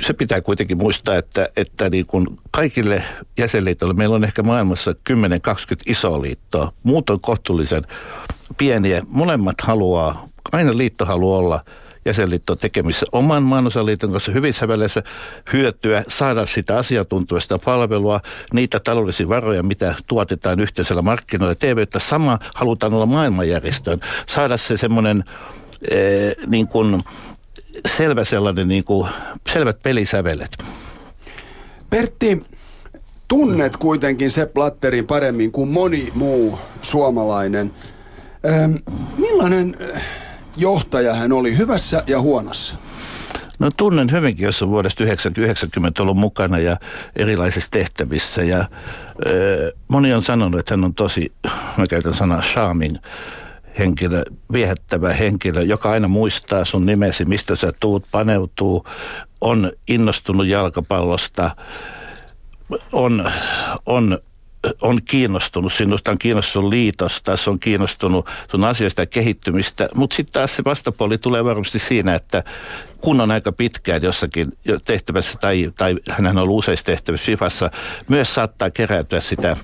Se 0.00 0.12
pitää 0.12 0.40
kuitenkin 0.40 0.78
muistaa, 0.78 1.16
että, 1.16 1.48
että 1.56 1.90
niin 1.90 2.06
kuin 2.06 2.26
kaikille 2.50 3.02
jäsenliitoille 3.38 3.94
meillä 3.94 4.16
on 4.16 4.24
ehkä 4.24 4.42
maailmassa 4.42 4.92
10-20 4.92 4.94
isoa 5.86 6.22
liittoa. 6.22 6.72
Muut 6.82 7.10
on 7.10 7.20
kohtuullisen 7.20 7.86
pieniä. 8.58 9.02
Molemmat 9.08 9.60
haluaa, 9.60 10.28
aina 10.52 10.76
liitto 10.76 11.04
haluaa 11.04 11.38
olla– 11.38 11.60
jäsenliitto 12.04 12.56
tekemissä 12.56 13.06
oman 13.12 13.42
maanosaliiton 13.42 14.12
kanssa 14.12 14.32
hyvissä 14.32 14.68
väleissä 14.68 15.02
hyötyä, 15.52 16.04
saada 16.08 16.46
sitä 16.46 16.78
asiantuntuista 16.78 17.58
palvelua, 17.58 18.20
niitä 18.52 18.80
taloudellisia 18.80 19.28
varoja, 19.28 19.62
mitä 19.62 19.94
tuotetaan 20.06 20.60
yhteisellä 20.60 21.02
markkinoilla. 21.02 21.54
TVtä 21.54 21.98
sama 21.98 22.38
halutaan 22.54 22.94
olla 22.94 23.06
maailmanjärjestöön, 23.06 24.00
saada 24.28 24.56
se 24.56 24.78
semmoinen 24.78 25.24
ee, 25.90 26.34
niin 26.46 26.68
kuin 26.68 27.02
selvä 27.96 28.24
sellainen 28.24 28.68
niin 28.68 28.84
kuin, 28.84 29.08
selvät 29.52 29.82
pelisävelet. 29.82 30.58
Pertti, 31.90 32.42
tunnet 33.28 33.76
kuitenkin 33.76 34.30
se 34.30 34.46
Platterin 34.46 35.06
paremmin 35.06 35.52
kuin 35.52 35.68
moni 35.68 36.08
muu 36.14 36.58
suomalainen. 36.82 37.72
Millainen 39.18 39.76
johtaja 40.56 41.14
hän 41.14 41.32
oli 41.32 41.56
hyvässä 41.56 42.02
ja 42.06 42.20
huonossa? 42.20 42.76
No 43.58 43.70
tunnen 43.76 44.10
hyvinkin, 44.10 44.44
jos 44.44 44.62
on 44.62 44.68
vuodesta 44.68 44.96
1990 44.96 46.02
ollut 46.02 46.16
mukana 46.16 46.58
ja 46.58 46.76
erilaisissa 47.16 47.70
tehtävissä. 47.70 48.42
Ja 48.42 48.64
ö, 49.26 49.72
moni 49.88 50.14
on 50.14 50.22
sanonut, 50.22 50.60
että 50.60 50.72
hän 50.74 50.84
on 50.84 50.94
tosi, 50.94 51.32
mä 51.76 51.86
käytän 51.86 52.14
sanaa 52.14 52.40
charming 52.40 52.96
henkilö, 53.78 54.24
viehättävä 54.52 55.12
henkilö, 55.12 55.62
joka 55.62 55.90
aina 55.90 56.08
muistaa 56.08 56.64
sun 56.64 56.86
nimesi, 56.86 57.24
mistä 57.24 57.56
sä 57.56 57.72
tuut, 57.80 58.04
paneutuu, 58.10 58.86
on 59.40 59.72
innostunut 59.88 60.46
jalkapallosta, 60.46 61.56
on, 62.92 63.30
on 63.86 64.18
on 64.80 65.02
kiinnostunut 65.02 65.72
sinusta, 65.72 66.10
on 66.10 66.18
kiinnostunut 66.18 66.70
liitosta, 66.70 67.36
se 67.36 67.50
on 67.50 67.58
kiinnostunut 67.58 68.28
sun 68.50 68.64
asioista 68.64 69.02
ja 69.02 69.06
kehittymistä, 69.06 69.88
mutta 69.94 70.16
sitten 70.16 70.32
taas 70.32 70.56
se 70.56 70.64
vastapuoli 70.64 71.18
tulee 71.18 71.44
varmasti 71.44 71.78
siinä, 71.78 72.14
että 72.14 72.44
kun 73.00 73.20
on 73.20 73.30
aika 73.30 73.52
pitkään 73.52 74.02
jossakin 74.02 74.58
tehtävässä 74.84 75.38
tai, 75.38 75.72
tai 75.78 75.94
hän 76.10 76.26
on 76.26 76.38
ollut 76.38 76.58
useissa 76.58 76.86
tehtävissä 76.86 77.26
FIFassa, 77.26 77.70
myös 78.08 78.34
saattaa 78.34 78.70
keräytyä 78.70 79.20
sitä, 79.20 79.56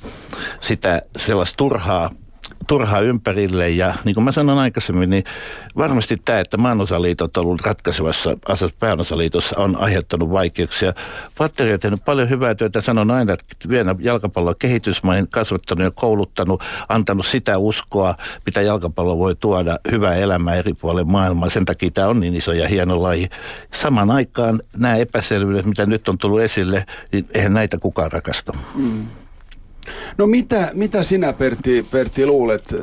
sitä 0.61 1.03
sellaista 1.19 1.57
turhaa 1.57 2.11
turhaa 2.69 3.01
ympärille 3.01 3.71
ja 3.71 3.95
niin 4.05 4.15
kuin 4.15 4.25
mä 4.25 4.33
sanoin 4.33 4.59
aikaisemmin, 4.59 5.11
niin 5.11 5.25
varmasti 5.77 6.17
tämä, 6.25 6.41
että 6.41 6.57
maanosaliitot 6.57 7.37
on 7.37 7.45
ollut 7.45 7.61
ratkaisevassa 7.61 8.37
asassa 8.49 8.77
päänosaliitossa 8.81 9.59
on 9.59 9.77
aiheuttanut 9.77 10.31
vaikeuksia. 10.31 10.93
Vatteri 11.39 11.73
on 11.73 11.81
tehnyt 11.81 12.05
paljon 12.05 12.31
hyvää 12.31 12.55
työtä, 12.55 12.81
sanon 12.81 13.11
aina, 13.11 13.33
että 13.33 13.69
vielä 13.69 13.95
jalkapallon 13.99 14.55
kehitysmaihin 14.59 15.29
kasvattanut 15.29 15.85
ja 15.85 15.91
kouluttanut, 15.91 16.63
antanut 16.89 17.27
sitä 17.27 17.59
uskoa, 17.59 18.15
mitä 18.47 18.61
jalkapallo 18.61 19.19
voi 19.19 19.37
tuoda 19.37 19.79
hyvää 19.91 20.15
elämää 20.15 20.55
eri 20.55 20.75
puolille 20.75 21.05
maailmaa. 21.05 21.51
Sen 21.51 21.65
takia 21.65 21.91
tämä 21.91 22.09
on 22.09 22.21
niin 22.21 22.37
iso 22.37 22.53
ja 22.53 22.69
hieno 22.69 23.03
laji. 23.03 23.29
Saman 23.75 24.11
aikaan 24.11 24.63
nämä 24.77 24.97
epäselvyydet, 24.97 25.67
mitä 25.67 25.87
nyt 25.87 26.09
on 26.09 26.19
tullut 26.19 26.41
esille, 26.41 26.87
niin 27.13 27.27
eihän 27.35 27.55
näitä 27.55 27.79
kukaan 27.79 28.13
rakasta. 28.13 28.53
Mm. 28.75 29.07
No 30.19 30.27
mitä, 30.27 30.71
mitä 30.75 31.03
sinä 31.03 31.33
Pertti, 31.33 31.87
Pertti 31.91 32.27
luulet? 32.27 32.75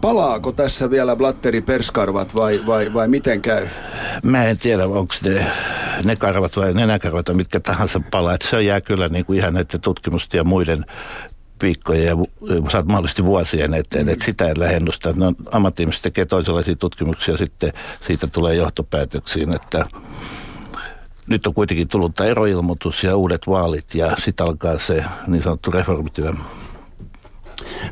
Palaako 0.00 0.52
tässä 0.52 0.90
vielä 0.90 1.16
Blatteri 1.16 1.60
perskarvat 1.60 2.34
vai, 2.34 2.62
vai, 2.66 2.94
vai 2.94 3.08
miten 3.08 3.42
käy? 3.42 3.66
Mä 4.22 4.44
en 4.44 4.58
tiedä, 4.58 4.86
onko 4.86 5.14
ne, 5.22 5.46
ne 6.04 6.16
karvat 6.16 6.56
vai 6.56 6.74
nenäkarvat 6.74 7.26
mitkä 7.32 7.60
tahansa 7.60 8.00
palaa. 8.10 8.36
Se 8.50 8.62
jää 8.62 8.80
kyllä 8.80 9.08
niin 9.08 9.24
kuin 9.24 9.38
ihan 9.38 9.54
näiden 9.54 9.80
tutkimusten 9.80 10.38
ja 10.38 10.44
muiden 10.44 10.84
viikkojen 11.62 12.06
ja 12.06 12.16
saat 12.72 12.86
mahdollisesti 12.86 13.24
vuosien 13.24 13.74
eteen, 13.74 14.08
että 14.08 14.24
sitä 14.24 14.48
en 14.48 14.60
lähennusta. 14.60 15.12
No, 15.16 15.32
ammatti 15.52 15.88
tekee 16.02 16.24
toisenlaisia 16.24 16.76
tutkimuksia, 16.76 17.36
sitten 17.36 17.72
siitä 18.06 18.26
tulee 18.26 18.54
johtopäätöksiin, 18.54 19.56
että 19.56 19.86
nyt 21.28 21.46
on 21.46 21.54
kuitenkin 21.54 21.88
tullut 21.88 22.14
tämä 22.14 22.30
eroilmoitus 22.30 23.04
ja 23.04 23.16
uudet 23.16 23.42
vaalit 23.46 23.94
ja 23.94 24.16
sitten 24.24 24.46
alkaa 24.46 24.78
se 24.78 25.04
niin 25.26 25.42
sanottu 25.42 25.70
reformityö. 25.70 26.32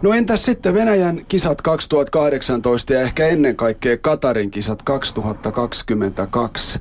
No 0.03 0.13
entäs 0.13 0.45
sitten 0.45 0.75
Venäjän 0.75 1.25
kisat 1.29 1.63
2018 1.63 2.93
ja 2.93 3.01
ehkä 3.01 3.27
ennen 3.27 3.57
kaikkea 3.57 3.97
Katarin 3.97 4.51
kisat 4.51 4.83
2022? 4.83 6.81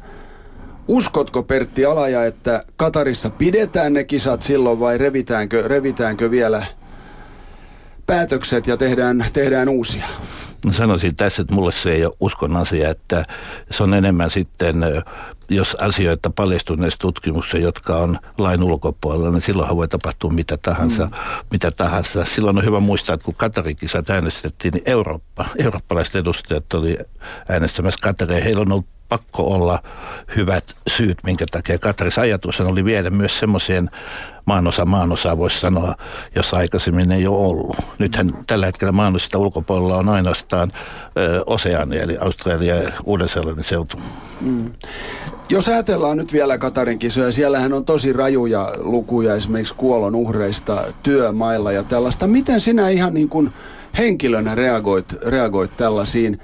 Uskotko 0.88 1.44
Pertti 1.44 1.86
Alaja, 1.86 2.26
että 2.26 2.64
Katarissa 2.76 3.30
pidetään 3.30 3.94
ne 3.94 4.04
kisat 4.04 4.42
silloin 4.42 4.80
vai 4.80 4.98
revitäänkö, 4.98 5.68
revitäänkö 5.68 6.32
vielä 6.32 6.66
päätökset 8.06 8.68
ja 8.68 8.78
tehdään, 8.78 9.26
tehdään 9.34 9.70
uusia? 9.70 10.08
No 10.66 10.74
sanoisin 10.74 11.16
tässä, 11.16 11.42
että 11.42 11.56
mulle 11.56 11.72
se 11.72 11.92
ei 11.92 12.06
ole 12.06 12.14
uskon 12.20 12.58
asia, 12.58 12.90
että 12.90 13.26
se 13.72 13.84
on 13.84 13.94
enemmän 13.94 14.32
sitten, 14.32 14.76
jos 15.50 15.76
asioita 15.76 16.30
paljastuu 16.30 16.76
näissä 16.76 16.98
tutkimuksissa, 17.00 17.58
jotka 17.58 17.98
on 17.98 18.20
lain 18.38 18.64
ulkopuolella, 18.64 19.32
niin 19.32 19.42
silloinhan 19.42 19.78
voi 19.78 19.88
tapahtua 19.88 20.30
mitä 20.30 20.58
tahansa. 20.58 21.06
Mm. 21.06 21.12
Mitä 21.52 21.72
tahansa. 21.72 22.26
Silloin 22.26 22.58
on 22.58 22.66
hyvä 22.66 22.80
muistaa, 22.80 23.14
että 23.14 23.26
kun 23.26 23.36
Katarin 23.36 23.76
kisat 23.76 24.10
äänestettiin, 24.10 24.74
niin 24.74 24.84
Eurooppa, 24.86 25.46
eurooppalaiset 25.60 26.16
edustajat 26.16 26.74
oli 26.74 26.98
äänestämässä 27.50 28.00
Kataria. 28.02 28.44
Heillä 28.44 28.62
on 28.62 28.72
ollut 28.72 28.88
pakko 29.12 29.44
olla 29.44 29.80
hyvät 30.36 30.64
syyt, 30.98 31.18
minkä 31.24 31.46
takia 31.52 31.80
Kataris 31.80 32.18
ajatus 32.18 32.62
oli 32.62 32.86
viedä 32.86 33.10
myös 33.10 33.40
semmoiseen 33.40 33.90
maanosa 34.46 34.86
maanosa 34.86 35.38
voisi 35.38 35.60
sanoa, 35.60 35.96
jos 36.36 36.54
aikaisemmin 36.54 37.12
ei 37.12 37.28
ole 37.28 37.38
ollut. 37.38 37.78
Nythän 38.00 38.34
tällä 38.48 38.66
hetkellä 38.66 38.92
maanosista 38.92 39.38
ulkopuolella 39.38 39.98
on 39.98 40.10
ainoastaan 40.10 40.72
ö, 41.18 41.44
Oseania, 41.46 42.04
eli 42.04 42.18
Australia 42.18 42.76
ja 42.76 42.92
Uuden-Seelannin 43.06 43.66
seutu. 43.66 43.98
Mm. 44.42 44.66
Jos 45.50 45.68
ajatellaan 45.68 46.18
nyt 46.18 46.34
vielä 46.34 46.58
Katarin 46.58 47.00
kisoja, 47.00 47.32
siellähän 47.32 47.74
on 47.74 47.86
tosi 47.86 48.14
rajuja 48.14 48.70
lukuja 48.78 49.36
esimerkiksi 49.36 49.76
kuolon 49.78 50.16
uhreista 50.16 50.84
työmailla 51.04 51.72
ja 51.72 51.84
tällaista. 51.84 52.28
Miten 52.28 52.62
sinä 52.62 52.90
ihan 52.90 53.14
niin 53.14 53.30
kuin 53.30 53.54
henkilönä 53.98 54.56
reagoit, 54.56 55.14
reagoit 55.26 55.78
tällaisiin? 55.78 56.40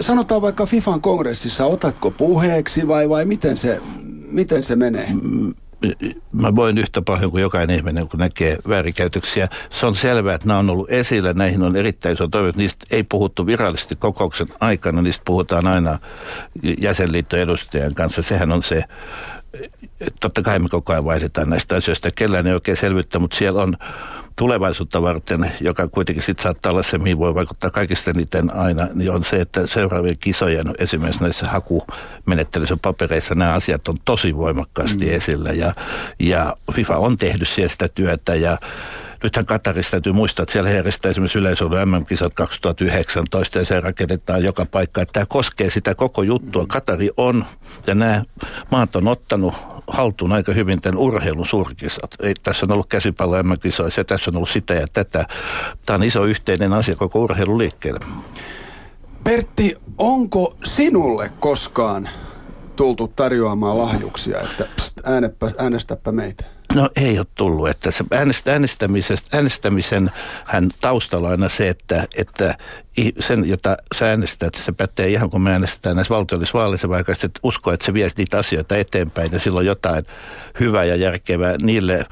Sanotaan 0.00 0.42
vaikka 0.42 0.66
FIFAn 0.66 1.00
kongressissa, 1.00 1.64
otatko 1.64 2.10
puheeksi 2.10 2.88
vai, 2.88 3.08
vai 3.08 3.24
miten, 3.24 3.56
se, 3.56 3.80
miten 4.30 4.62
se 4.62 4.76
menee? 4.76 5.08
Mm, 5.22 5.54
mä 6.32 6.54
voin 6.54 6.78
yhtä 6.78 7.02
paljon 7.02 7.30
kuin 7.30 7.42
jokainen 7.42 7.76
ihminen, 7.76 8.08
kun 8.08 8.20
näkee 8.20 8.58
väärinkäytöksiä. 8.68 9.48
Se 9.70 9.86
on 9.86 9.96
selvää, 9.96 10.34
että 10.34 10.46
nämä 10.46 10.58
on 10.58 10.70
ollut 10.70 10.90
esillä. 10.90 11.32
Näihin 11.32 11.62
on 11.62 11.76
erittäin 11.76 12.14
iso 12.14 12.28
toive. 12.28 12.52
Niistä 12.56 12.86
ei 12.90 13.02
puhuttu 13.02 13.46
virallisesti 13.46 13.96
kokouksen 13.96 14.46
aikana. 14.60 15.02
Niistä 15.02 15.22
puhutaan 15.24 15.66
aina 15.66 15.98
jäsenliittojen 16.80 17.42
edustajan 17.42 17.94
kanssa. 17.94 18.22
Sehän 18.22 18.52
on 18.52 18.62
se, 18.62 18.84
totta 20.20 20.42
kai 20.42 20.58
me 20.58 20.68
koko 20.68 20.92
ajan 20.92 21.04
vaihdetaan 21.04 21.50
näistä 21.50 21.76
asioista. 21.76 22.10
Kellään 22.10 22.46
ei 22.46 22.54
oikein 22.54 22.76
selvittää, 22.76 23.20
mutta 23.20 23.36
siellä 23.36 23.62
on 23.62 23.76
tulevaisuutta 24.38 25.02
varten, 25.02 25.52
joka 25.60 25.88
kuitenkin 25.88 26.22
sitten 26.22 26.42
saattaa 26.42 26.72
olla 26.72 26.82
se, 26.82 26.98
mihin 26.98 27.18
voi 27.18 27.34
vaikuttaa 27.34 27.70
kaikista 27.70 28.12
niiden 28.12 28.56
aina, 28.56 28.88
niin 28.94 29.10
on 29.10 29.24
se, 29.24 29.40
että 29.40 29.66
seuraavien 29.66 30.18
kisojen, 30.18 30.66
esimerkiksi 30.78 31.22
näissä 31.22 31.46
hakumenettelyissä 31.48 32.76
papereissa, 32.82 33.34
nämä 33.34 33.52
asiat 33.52 33.88
on 33.88 33.96
tosi 34.04 34.36
voimakkaasti 34.36 35.04
mm. 35.04 35.12
esillä. 35.12 35.52
Ja, 35.52 35.74
ja 36.18 36.56
FIFA 36.72 36.96
on 36.96 37.16
tehnyt 37.16 37.48
siellä 37.48 37.68
sitä 37.68 37.88
työtä 37.88 38.34
ja 38.34 38.58
nythän 39.22 39.46
Katarissa 39.46 39.90
täytyy 39.90 40.12
muistaa, 40.12 40.42
että 40.42 40.52
siellä 40.52 40.70
järjestetään 40.70 41.10
esimerkiksi 41.10 41.38
yleisurheilu 41.38 41.90
MM-kisat 41.90 42.34
2019 42.34 43.58
ja 43.58 43.64
se 43.64 43.80
rakennetaan 43.80 44.44
joka 44.44 44.66
paikka. 44.66 45.02
Että 45.02 45.12
tämä 45.12 45.26
koskee 45.26 45.70
sitä 45.70 45.94
koko 45.94 46.22
juttua. 46.22 46.66
Katari 46.68 47.10
on 47.16 47.44
ja 47.86 47.94
nämä 47.94 48.22
maat 48.70 48.96
on 48.96 49.08
ottanut 49.08 49.54
haltuun 49.86 50.32
aika 50.32 50.52
hyvin 50.52 50.80
tämän 50.80 50.98
urheilun 50.98 51.46
suurkisat. 51.46 52.14
Ei, 52.22 52.34
tässä 52.42 52.66
on 52.66 52.72
ollut 52.72 52.86
käsipallo 52.86 53.42
MM-kisoissa 53.42 54.00
ja 54.00 54.04
tässä 54.04 54.30
on 54.30 54.36
ollut 54.36 54.50
sitä 54.50 54.74
ja 54.74 54.86
tätä. 54.92 55.26
Tämä 55.86 55.94
on 55.94 56.04
iso 56.04 56.24
yhteinen 56.24 56.72
asia 56.72 56.96
koko 56.96 57.20
urheilun 57.20 57.58
liikkeelle. 57.58 58.00
Pertti, 59.24 59.76
onko 59.98 60.56
sinulle 60.64 61.30
koskaan 61.40 62.08
tultu 62.76 63.08
tarjoamaan 63.16 63.78
lahjuksia, 63.78 64.40
että 64.40 64.68
pst, 64.76 65.00
äänestäpä 65.58 66.12
meitä? 66.12 66.59
No 66.74 66.90
ei 66.96 67.18
ole 67.18 67.26
tullut. 67.34 67.68
Että 67.68 67.90
se 67.90 68.04
äänestämisen 69.32 70.10
hän 70.44 70.68
taustalla 70.80 71.28
aina 71.28 71.48
se, 71.48 71.68
että, 71.68 72.06
että 72.16 72.54
sen, 73.20 73.48
jota 73.48 73.76
sä 73.94 74.08
äänestät, 74.08 74.54
se 74.54 74.72
pätee 74.72 75.08
ihan 75.08 75.30
kun 75.30 75.42
me 75.42 75.52
äänestetään 75.52 75.96
näissä 75.96 76.14
valtiollisissa 76.14 76.58
vaaleissa, 76.58 76.88
vaikka 76.88 77.12
että 77.12 77.40
usko, 77.42 77.72
että 77.72 77.86
se 77.86 77.94
vie 77.94 78.10
niitä 78.16 78.38
asioita 78.38 78.76
eteenpäin 78.76 79.32
ja 79.32 79.38
silloin 79.38 79.66
jotain 79.66 80.06
hyvää 80.60 80.84
ja 80.84 80.96
järkevää 80.96 81.56
niille, 81.62 82.06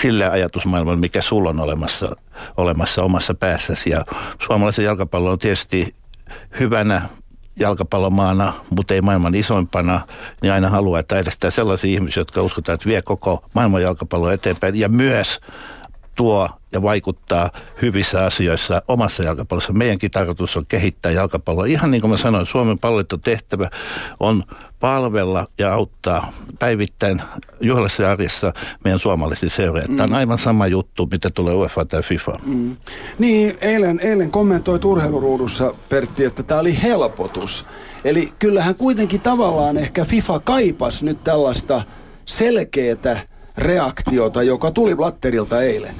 sille 0.00 0.30
ajatusmaailmalle, 0.30 1.00
mikä 1.00 1.22
sulla 1.22 1.50
on 1.50 1.60
olemassa, 1.60 2.16
olemassa 2.56 3.02
omassa 3.02 3.34
päässäsi. 3.34 3.90
Ja 3.90 4.04
suomalaisen 4.46 4.84
jalkapallo 4.84 5.30
on 5.30 5.38
tietysti 5.38 5.94
hyvänä 6.60 7.08
jalkapallomaana, 7.56 8.52
mutta 8.70 8.94
ei 8.94 9.00
maailman 9.00 9.34
isoimpana, 9.34 10.00
niin 10.42 10.52
aina 10.52 10.68
haluaa, 10.68 11.00
että 11.00 11.18
edestää 11.18 11.50
sellaisia 11.50 11.94
ihmisiä, 11.94 12.20
jotka 12.20 12.42
uskotaan, 12.42 12.74
että 12.74 12.88
vie 12.88 13.02
koko 13.02 13.44
maailman 13.54 13.82
jalkapalloa 13.82 14.32
eteenpäin. 14.32 14.76
Ja 14.76 14.88
myös 14.88 15.40
tuo 16.16 16.48
ja 16.72 16.82
vaikuttaa 16.82 17.50
hyvissä 17.82 18.24
asioissa 18.24 18.82
omassa 18.88 19.22
jalkapallossa. 19.22 19.72
Meidänkin 19.72 20.10
tarkoitus 20.10 20.56
on 20.56 20.66
kehittää 20.66 21.12
jalkapalloa. 21.12 21.64
Ihan 21.64 21.90
niin 21.90 22.00
kuin 22.00 22.10
mä 22.10 22.16
sanoin, 22.16 22.46
Suomen 22.46 22.78
palloliiton 22.78 23.20
tehtävä 23.20 23.70
on 24.20 24.44
palvella 24.80 25.46
ja 25.58 25.74
auttaa 25.74 26.32
päivittäin 26.58 27.22
juhlassa 27.60 28.02
ja 28.02 28.10
arjessa 28.10 28.52
meidän 28.84 29.00
suomalaisia 29.00 29.50
seuroja. 29.50 29.84
Mm. 29.88 29.96
Tämä 29.96 30.04
on 30.04 30.14
aivan 30.14 30.38
sama 30.38 30.66
juttu, 30.66 31.08
mitä 31.12 31.30
tulee 31.30 31.54
UEFA 31.54 31.84
tai 31.84 32.02
FIFA. 32.02 32.38
Mm. 32.46 32.76
Niin, 33.18 33.58
eilen, 33.60 34.00
eilen 34.00 34.30
kommentoi 34.30 34.80
urheiluruudussa 34.84 35.74
Pertti, 35.88 36.24
että 36.24 36.42
tämä 36.42 36.60
oli 36.60 36.82
helpotus. 36.82 37.66
Eli 38.04 38.32
kyllähän 38.38 38.74
kuitenkin 38.74 39.20
tavallaan 39.20 39.76
ehkä 39.76 40.04
FIFA 40.04 40.40
kaipas 40.40 41.02
nyt 41.02 41.24
tällaista 41.24 41.82
selkeätä 42.26 43.29
reaktiota, 43.58 44.42
joka 44.42 44.70
tuli 44.70 44.96
Blatterilta 44.96 45.62
eilen. 45.62 45.94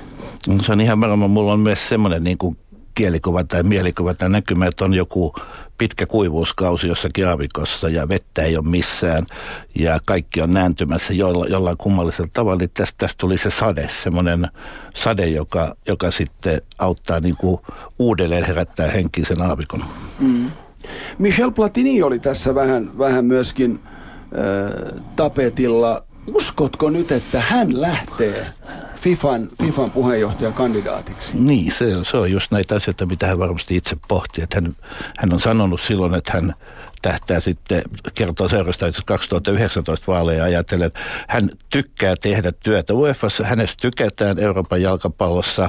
No, 0.49 0.63
se 0.63 0.73
on 0.73 0.81
ihan 0.81 1.01
varmaan, 1.01 1.31
mulla 1.31 1.53
on 1.53 1.61
myös 1.61 1.89
semmoinen 1.89 2.25
niin 2.25 2.39
kuin 2.39 2.57
kielikuva 2.95 3.45
tai 3.45 3.63
mielikuva 3.63 4.15
tai 4.15 4.31
näkymä, 4.31 4.67
että 4.67 4.85
on 4.85 4.95
joku 4.95 5.35
pitkä 5.79 6.07
kuivuuskausi 6.07 6.89
jossakin 6.89 7.29
aavikossa 7.29 7.89
ja 7.89 8.09
vettä 8.09 8.43
ei 8.43 8.57
ole 8.57 8.69
missään 8.69 9.27
ja 9.79 10.01
kaikki 10.07 10.43
on 10.43 10.53
nääntymässä 10.53 11.13
jolla, 11.13 11.47
jollain 11.47 11.77
kummallisella 11.77 12.31
tavalla, 12.33 12.59
niin 12.59 12.71
tästä, 12.75 12.95
tästä 12.99 13.19
tuli 13.19 13.39
se 13.39 13.51
sade, 13.51 13.89
semmoinen 14.03 14.49
sade, 14.95 15.27
joka, 15.27 15.77
joka 15.89 16.11
sitten 16.11 16.63
auttaa 16.79 17.21
niin 17.21 17.37
kuin 17.37 17.61
uudelleen 17.99 18.45
herättää 18.45 18.91
henkisen 18.91 19.43
aavikon. 19.43 19.85
Mm. 20.19 20.51
Michel 21.19 21.51
Platini 21.51 22.03
oli 22.03 22.19
tässä 22.19 22.55
vähän, 22.55 22.99
vähän 22.99 23.25
myöskin 23.25 23.81
äh, 23.85 25.03
tapetilla. 25.17 26.10
Uskotko 26.27 26.91
nyt, 26.91 27.13
että 27.13 27.41
hän 27.41 27.81
lähtee 27.81 28.47
FIFAn, 28.95 29.49
FIFAn 29.63 29.91
puheenjohtajakandidaatiksi. 29.91 31.39
Niin, 31.39 31.73
se 31.73 31.97
on, 31.97 32.05
se 32.05 32.17
on 32.17 32.33
just 32.33 32.51
näitä 32.51 32.75
asioita, 32.75 33.07
mitä 33.07 33.27
hän 33.27 33.39
varmasti 33.39 33.77
itse 33.77 33.97
pohtii. 34.09 34.45
Että 34.45 34.57
hän, 34.57 34.77
hän 35.19 35.33
on 35.33 35.41
sanonut 35.41 35.81
silloin, 35.81 36.15
että 36.15 36.33
hän 36.33 36.55
tähtää 37.03 37.41
sitten, 37.41 37.83
kertoo 38.15 38.49
seurasta 38.49 38.87
2019 39.05 40.13
vaaleja 40.13 40.45
ajatellen. 40.45 40.93
Hän 41.29 41.51
tykkää 41.71 42.15
tehdä 42.21 42.53
työtä 42.53 42.95
UEFassa, 42.95 43.45
hänestä 43.45 43.77
tykätään 43.81 44.39
Euroopan 44.39 44.83
jalkapallossa. 44.83 45.69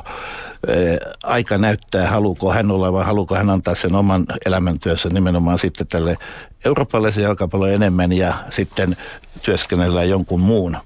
Aika 1.23 1.57
näyttää, 1.57 2.09
haluuko 2.09 2.53
hän 2.53 2.71
olla 2.71 2.93
vai 2.93 3.05
haluuko 3.05 3.35
hän 3.35 3.49
antaa 3.49 3.75
sen 3.75 3.95
oman 3.95 4.25
elämäntyössä 4.45 5.09
nimenomaan 5.09 5.59
sitten 5.59 5.87
tälle 5.87 6.17
eurooppalaisen 6.65 7.23
jalkapallon 7.23 7.71
enemmän 7.71 8.11
ja 8.11 8.33
sitten 8.49 8.97
työskennellään 9.41 10.09
jonkun 10.09 10.41
muun 10.41 10.77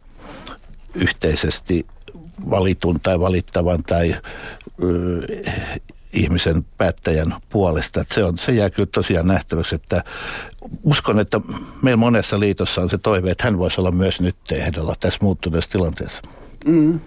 yhteisesti 0.95 1.86
valitun 2.49 2.99
tai 2.99 3.19
valittavan 3.19 3.84
tai 3.84 4.15
ihmisen 6.15 6.65
päättäjän 6.78 7.36
puolesta. 7.49 8.01
Että 8.01 8.13
se, 8.13 8.23
on, 8.23 8.38
se 8.38 8.51
jää 8.51 8.69
kyllä 8.69 8.89
tosiaan 8.91 9.28
nähtäväksi, 9.28 9.75
että 9.75 10.04
uskon, 10.84 11.19
että 11.19 11.41
meillä 11.82 11.97
monessa 11.97 12.39
liitossa 12.39 12.82
on 12.82 12.89
se 12.89 12.97
toive, 12.97 13.32
että 13.32 13.43
hän 13.43 13.58
voisi 13.58 13.82
olla 13.82 13.91
myös 13.91 14.21
nyt 14.21 14.36
ehdolla 14.51 14.93
tässä 14.99 15.19
muuttuneessa 15.21 15.71
tilanteessa. 15.71 16.21
Mm. 16.65 16.99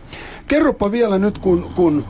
Kerropa 0.48 0.92
vielä 0.92 1.18
nyt, 1.18 1.38
kun, 1.38 1.70
kun 1.76 2.04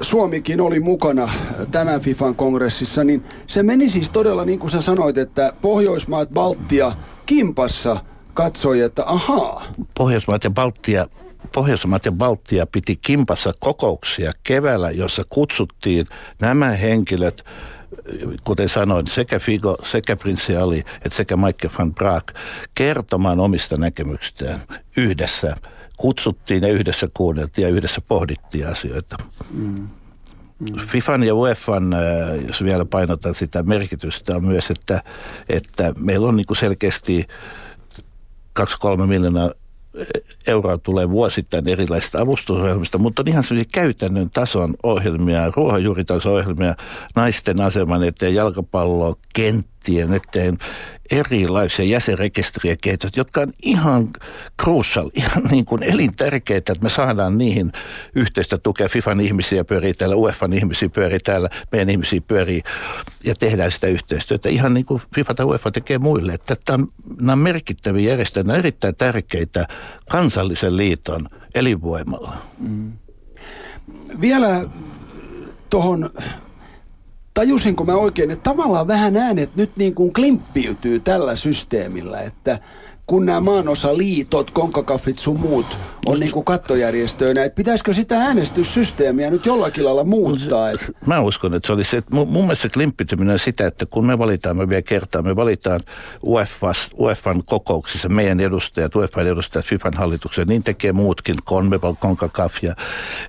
Suomikin 0.00 0.60
oli 0.60 0.80
mukana 0.80 1.28
tämän 1.70 2.00
FIFAn 2.00 2.34
kongressissa, 2.34 3.04
niin 3.04 3.24
se 3.46 3.62
meni 3.62 3.90
siis 3.90 4.10
todella 4.10 4.44
niin 4.44 4.58
kuin 4.58 4.70
sä 4.70 4.80
sanoit, 4.80 5.18
että 5.18 5.52
Pohjoismaat, 5.60 6.30
Baltia, 6.30 6.92
Kimpassa 7.26 7.96
katsoi, 8.34 8.80
että 8.80 9.02
ahaa. 9.06 9.64
Pohjoismaat 9.98 10.44
ja 10.44 10.50
Baltia 10.50 11.08
Pohjoismaat 11.54 12.04
ja 12.04 12.12
Baltia 12.12 12.66
piti 12.66 12.96
kimpassa 12.96 13.52
kokouksia 13.58 14.32
keväällä, 14.42 14.90
jossa 14.90 15.22
kutsuttiin 15.28 16.06
nämä 16.40 16.68
henkilöt, 16.70 17.44
kuten 18.44 18.68
sanoin, 18.68 19.06
sekä 19.06 19.38
Figo, 19.38 19.76
sekä 19.82 20.16
Prinssi 20.16 20.56
Ali, 20.56 20.78
että 20.78 21.16
sekä 21.16 21.36
Mike 21.36 21.70
van 21.78 21.94
Braak 21.94 22.34
kertomaan 22.74 23.40
omista 23.40 23.76
näkemyksistään 23.76 24.60
yhdessä. 24.96 25.54
Kutsuttiin 25.96 26.62
ja 26.62 26.68
yhdessä 26.68 27.08
kuunneltiin 27.14 27.62
ja 27.62 27.68
yhdessä 27.74 28.00
pohdittiin 28.00 28.68
asioita. 28.68 29.16
Mm. 29.50 29.88
Mm. 30.58 30.86
FIFAn 30.86 31.22
ja 31.22 31.34
UEFan, 31.34 31.92
äh, 31.92 32.00
jos 32.48 32.64
vielä 32.64 32.84
painotan 32.84 33.34
sitä 33.34 33.62
merkitystä, 33.62 34.36
on 34.36 34.46
myös, 34.46 34.70
että, 34.70 35.02
että 35.48 35.92
meillä 35.98 36.28
on 36.28 36.36
niin 36.36 36.46
kuin 36.46 36.56
selkeästi 36.56 37.26
2-3 38.60 38.62
miljoonaa 39.06 39.50
euroa 40.46 40.78
tulee 40.78 41.10
vuosittain 41.10 41.68
erilaisista 41.68 42.22
avustusohjelmista, 42.22 42.98
mutta 42.98 43.22
on 43.22 43.28
ihan 43.28 43.44
sellaisia 43.44 43.70
käytännön 43.74 44.30
tason 44.30 44.74
ohjelmia, 44.82 45.52
ruohonjuuritason 45.56 46.32
ohjelmia, 46.32 46.74
naisten 47.14 47.60
aseman 47.60 48.04
eteen, 48.04 48.34
jalkapallo, 48.34 49.18
kenttien 49.84 50.14
eteen, 50.14 50.58
erilaisia 51.10 51.84
jäsenrekisteriä 51.84 52.76
kehitys, 52.82 53.16
jotka 53.16 53.40
on 53.40 53.52
ihan 53.62 54.08
crucial, 54.62 55.10
ihan 55.14 55.42
niin 55.50 55.64
kuin 55.64 55.82
elintärkeitä, 55.82 56.72
että 56.72 56.82
me 56.84 56.90
saadaan 56.90 57.38
niihin 57.38 57.72
yhteistä 58.14 58.58
tukea. 58.58 58.88
FIFAn 58.88 59.20
ihmisiä 59.20 59.64
pyörii 59.64 59.94
täällä, 59.94 60.16
UEFan 60.16 60.52
ihmisiä 60.52 60.88
pyörii 60.88 61.18
täällä, 61.18 61.48
meidän 61.72 61.90
ihmisiä 61.90 62.20
pyörii 62.20 62.62
ja 63.24 63.34
tehdään 63.34 63.72
sitä 63.72 63.86
yhteistyötä. 63.86 64.48
Ihan 64.48 64.74
niin 64.74 64.86
kuin 64.86 65.02
FIFA 65.14 65.34
tai 65.34 65.46
UEFA 65.46 65.70
tekee 65.70 65.98
muille. 65.98 66.32
Että 66.32 66.56
tämä 66.64 66.86
nämä 67.20 67.32
on 67.32 67.38
merkittäviä 67.38 68.10
järjestöjä, 68.10 68.44
nämä 68.44 68.54
on 68.54 68.58
erittäin 68.58 68.96
tärkeitä 68.96 69.66
kansallisen 70.10 70.76
liiton 70.76 71.28
elinvoimalla. 71.54 72.36
Mm. 72.58 72.92
Vielä 74.20 74.64
tuohon 75.70 76.10
tajusinko 77.34 77.84
mä 77.84 77.94
oikein, 77.94 78.30
että 78.30 78.50
tavallaan 78.50 78.88
vähän 78.88 79.16
äänet 79.16 79.56
nyt 79.56 79.70
niin 79.76 79.94
kuin 79.94 80.12
klimppiytyy 80.12 81.00
tällä 81.00 81.36
systeemillä, 81.36 82.20
että 82.20 82.58
kun 83.06 83.26
nämä 83.26 83.40
maanosaliitot, 83.40 84.50
konkakaffit 84.50 85.18
sun 85.18 85.40
muut 85.40 85.66
on 86.06 86.20
niin 86.20 86.32
kuin 86.32 86.44
kattojärjestöinä, 86.44 87.44
että 87.44 87.56
pitäisikö 87.56 87.94
sitä 87.94 88.20
äänestyssysteemiä 88.20 89.30
nyt 89.30 89.46
jollakin 89.46 89.84
lailla 89.84 90.04
muuttaa? 90.04 90.70
Että... 90.70 90.86
Mä 91.06 91.20
uskon, 91.20 91.54
että 91.54 91.66
se 91.66 91.72
oli 91.72 91.84
se, 91.84 91.96
että 91.96 92.14
mun 92.14 92.44
mielestä 92.44 92.68
klimppityminen 92.74 93.32
on 93.32 93.38
sitä, 93.38 93.66
että 93.66 93.86
kun 93.86 94.06
me 94.06 94.18
valitaan, 94.18 94.56
me 94.56 94.68
vielä 94.68 94.82
kertaa, 94.82 95.22
me 95.22 95.36
valitaan 95.36 95.80
UEFAs, 96.22 96.90
UEFan 96.98 97.44
kokouksissa 97.44 98.08
meidän 98.08 98.40
edustajat, 98.40 98.96
UEFan 98.96 99.26
edustajat 99.26 99.66
FIFAn 99.66 99.94
hallituksen, 99.94 100.48
niin 100.48 100.62
tekee 100.62 100.92
muutkin, 100.92 101.36
CONMEBOL, 101.44 101.94
CONCACAF 101.94 102.54
ja 102.62 102.74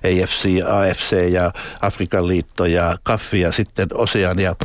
AFC, 0.04 0.62
AFC 0.66 1.30
ja 1.30 1.52
Afrikan 1.80 2.28
liitto 2.28 2.66
ja 2.66 2.98
KAF 3.02 3.34
ja 3.34 3.52
sitten 3.52 3.88
Osean 3.94 4.38
ja 4.38 4.56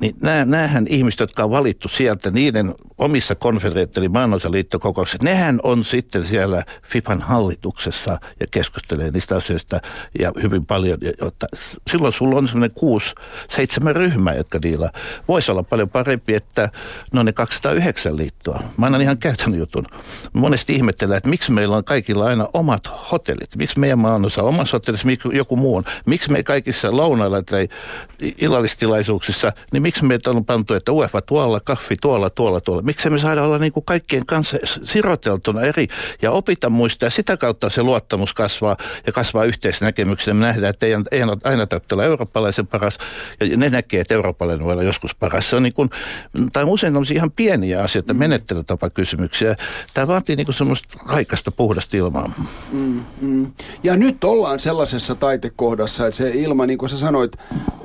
niin 0.00 0.16
näähän 0.44 0.86
ihmiset, 0.88 1.20
jotka 1.20 1.44
on 1.44 1.50
valittu 1.50 1.88
sieltä, 1.88 2.30
niiden 2.30 2.74
omissa 2.98 3.34
konferentti- 3.34 4.00
eli 4.00 4.08
maanosaliittokokouksissa, 4.08 5.24
nehän 5.24 5.60
on 5.62 5.84
sitten 5.84 6.26
siellä 6.26 6.62
FIFAn 6.82 7.20
hallituksessa 7.20 8.18
ja 8.40 8.46
keskustelee 8.50 9.10
niistä 9.10 9.36
asioista 9.36 9.80
ja 10.18 10.32
hyvin 10.42 10.66
paljon. 10.66 10.98
Jotta 11.20 11.46
silloin 11.90 12.12
sulla 12.12 12.38
on 12.38 12.48
semmoinen 12.48 12.74
kuusi, 12.74 13.14
seitsemän 13.50 13.96
ryhmää, 13.96 14.34
jotka 14.34 14.58
niillä 14.64 14.90
voisi 15.28 15.50
olla 15.50 15.62
paljon 15.62 15.90
parempi, 15.90 16.34
että 16.34 16.70
no 17.12 17.22
ne 17.22 17.32
209 17.32 18.16
liittoa. 18.16 18.62
Mä 18.76 18.86
annan 18.86 19.02
ihan 19.02 19.18
käytännön 19.18 19.58
jutun. 19.58 19.86
Monesti 20.32 20.74
ihmettelen, 20.74 21.16
että 21.16 21.30
miksi 21.30 21.52
meillä 21.52 21.76
on 21.76 21.84
kaikilla 21.84 22.26
aina 22.26 22.48
omat 22.52 22.90
hotellit. 23.12 23.56
Miksi 23.56 23.78
meidän 23.78 23.98
maanosa 23.98 24.42
on 24.42 24.48
omassa 24.48 24.74
hotellissa, 24.74 25.08
joku 25.32 25.56
muu 25.56 25.76
on. 25.76 25.84
Miksi 26.06 26.32
me 26.32 26.42
kaikissa 26.42 26.96
lounailla 26.96 27.42
tai 27.42 27.68
illallistilaisuuksissa, 28.38 29.52
niin 29.72 29.82
miksi 29.84 30.04
meitä 30.04 30.30
on 30.30 30.44
pantu, 30.44 30.74
että 30.74 30.92
UEFA 30.92 31.20
tuolla, 31.20 31.60
kaffi 31.60 31.96
tuolla, 32.02 32.30
tuolla, 32.30 32.60
tuolla. 32.60 32.82
Miksi 32.82 33.10
me 33.10 33.18
saada 33.18 33.42
olla 33.42 33.58
niin 33.58 33.72
kuin 33.72 33.84
kaikkien 33.84 34.26
kanssa 34.26 34.56
siroteltuna 34.84 35.60
eri 35.60 35.88
ja 36.22 36.30
opita 36.30 36.70
muistaa. 36.70 37.10
Sitä 37.10 37.36
kautta 37.36 37.70
se 37.70 37.82
luottamus 37.82 38.34
kasvaa 38.34 38.76
ja 39.06 39.12
kasvaa 39.12 39.44
yhteisnäkemyksenä. 39.44 40.34
Me 40.34 40.46
nähdään, 40.46 40.70
että 40.70 40.86
ei, 40.86 40.92
ei 41.10 41.20
aina 41.44 41.66
tarvitse 41.66 41.94
olla 41.94 42.04
eurooppalaisen 42.04 42.66
paras 42.66 42.98
ja 43.40 43.56
ne 43.56 43.70
näkee, 43.70 44.00
että 44.00 44.14
eurooppalainen 44.14 44.64
voi 44.64 44.72
olla 44.72 44.82
joskus 44.82 45.14
paras. 45.14 45.50
Se 45.50 45.56
on 45.56 45.62
niin 45.62 45.72
kuin, 45.72 45.90
tai 46.52 46.64
usein 46.64 46.96
on 46.96 47.04
ihan 47.12 47.30
pieniä 47.30 47.82
asioita, 47.82 48.12
mm. 48.12 48.18
menettelytapakysymyksiä. 48.18 49.54
Tämä 49.94 50.06
vaatii 50.06 50.36
niin 50.36 50.46
kuin 50.46 50.54
semmoista 50.54 50.98
raikasta 51.08 51.50
puhdasta 51.50 51.96
ilmaa. 51.96 52.32
Mm, 52.72 53.04
mm. 53.20 53.52
Ja 53.82 53.96
nyt 53.96 54.24
ollaan 54.24 54.58
sellaisessa 54.58 55.14
taitekohdassa, 55.14 56.06
että 56.06 56.16
se 56.16 56.30
ilma, 56.34 56.66
niin 56.66 56.78
kuin 56.78 56.88
sä 56.88 56.98
sanoit, 56.98 57.36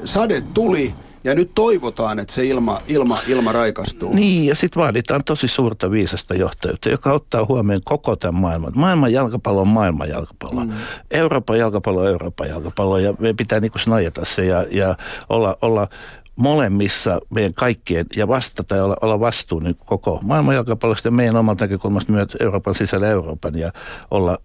sade 0.05 0.41
tuli– 0.53 0.93
ja 1.23 1.35
nyt 1.35 1.51
toivotaan, 1.55 2.19
että 2.19 2.33
se 2.33 2.45
ilma, 2.45 2.81
ilma, 2.87 3.19
ilma 3.27 3.51
raikastuu. 3.51 4.13
Niin, 4.13 4.45
ja 4.45 4.55
sitten 4.55 4.81
vaaditaan 4.81 5.23
tosi 5.23 5.47
suurta 5.47 5.91
viisasta 5.91 6.37
johtajuutta, 6.37 6.89
joka 6.89 7.13
ottaa 7.13 7.45
huomioon 7.45 7.81
koko 7.83 8.15
tämän 8.15 8.41
maailman. 8.41 8.71
Maailman 8.75 9.13
jalkapallo 9.13 9.61
on 9.61 9.67
maailman 9.67 10.09
jalkapallo. 10.09 10.65
Mm. 10.65 10.71
Euroopan 11.11 11.59
jalkapallo 11.59 12.01
on 12.01 12.07
Euroopan 12.07 12.49
jalkapallo, 12.49 12.97
ja 12.97 13.13
meidän 13.19 13.37
pitää 13.37 13.59
niin 13.59 13.71
snajata 13.77 14.25
se 14.25 14.45
ja, 14.45 14.65
ja 14.71 14.95
olla, 15.29 15.57
olla 15.61 15.87
molemmissa 16.35 17.19
meidän 17.29 17.53
kaikkien 17.53 18.05
ja 18.15 18.27
vastata 18.27 18.75
ja 18.75 18.83
olla, 18.83 18.97
olla 19.01 19.19
vastuu 19.19 19.59
niin 19.59 19.75
koko 19.85 20.19
maailman 20.23 20.55
jalkapallosta 20.55 21.07
ja 21.07 21.11
meidän 21.11 21.35
omalta 21.35 21.63
näkökulmasta 21.63 22.11
myös 22.11 22.27
Euroopan 22.39 22.75
sisällä 22.75 23.07
Euroopan 23.07 23.59
ja 23.59 23.71
olla, 24.11 24.37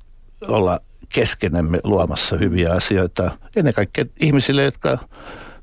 olla 0.49 0.81
keskenemme 1.09 1.81
luomassa 1.85 2.37
hyviä 2.37 2.73
asioita 2.73 3.31
ennen 3.57 3.75
kaikkea 3.75 4.05
ihmisille, 4.21 4.65
jotka 4.65 4.99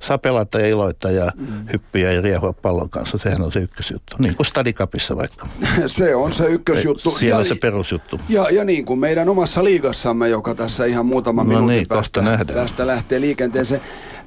saa 0.01 0.17
pelata 0.17 0.59
ja 0.59 0.67
iloita 0.67 1.11
ja 1.11 1.31
mm. 1.35 1.65
hyppiä 1.73 2.11
ja 2.11 2.21
riehua 2.21 2.53
pallon 2.53 2.89
kanssa. 2.89 3.17
Sehän 3.17 3.41
on 3.41 3.51
se 3.51 3.59
ykkösjuttu. 3.59 4.15
Niin 4.19 4.35
kuin 4.35 4.47
Stadikapissa 4.47 5.17
vaikka. 5.17 5.47
se 5.87 6.15
on 6.15 6.33
se 6.33 6.45
ykkösjuttu. 6.45 7.11
Siellä 7.11 7.41
ja, 7.41 7.47
se 7.47 7.55
perusjuttu. 7.55 8.19
Ja, 8.29 8.47
ja 8.51 8.63
niin 8.63 8.85
kuin 8.85 8.99
meidän 8.99 9.29
omassa 9.29 9.63
liigassamme, 9.63 10.29
joka 10.29 10.55
tässä 10.55 10.85
ihan 10.85 11.05
muutama 11.05 11.43
no 11.43 11.47
minuutin 11.47 11.67
niin, 11.75 11.87
päästä, 11.87 12.23
päästä 12.53 12.87
lähtee 12.87 13.21
liikenteeseen. 13.21 13.81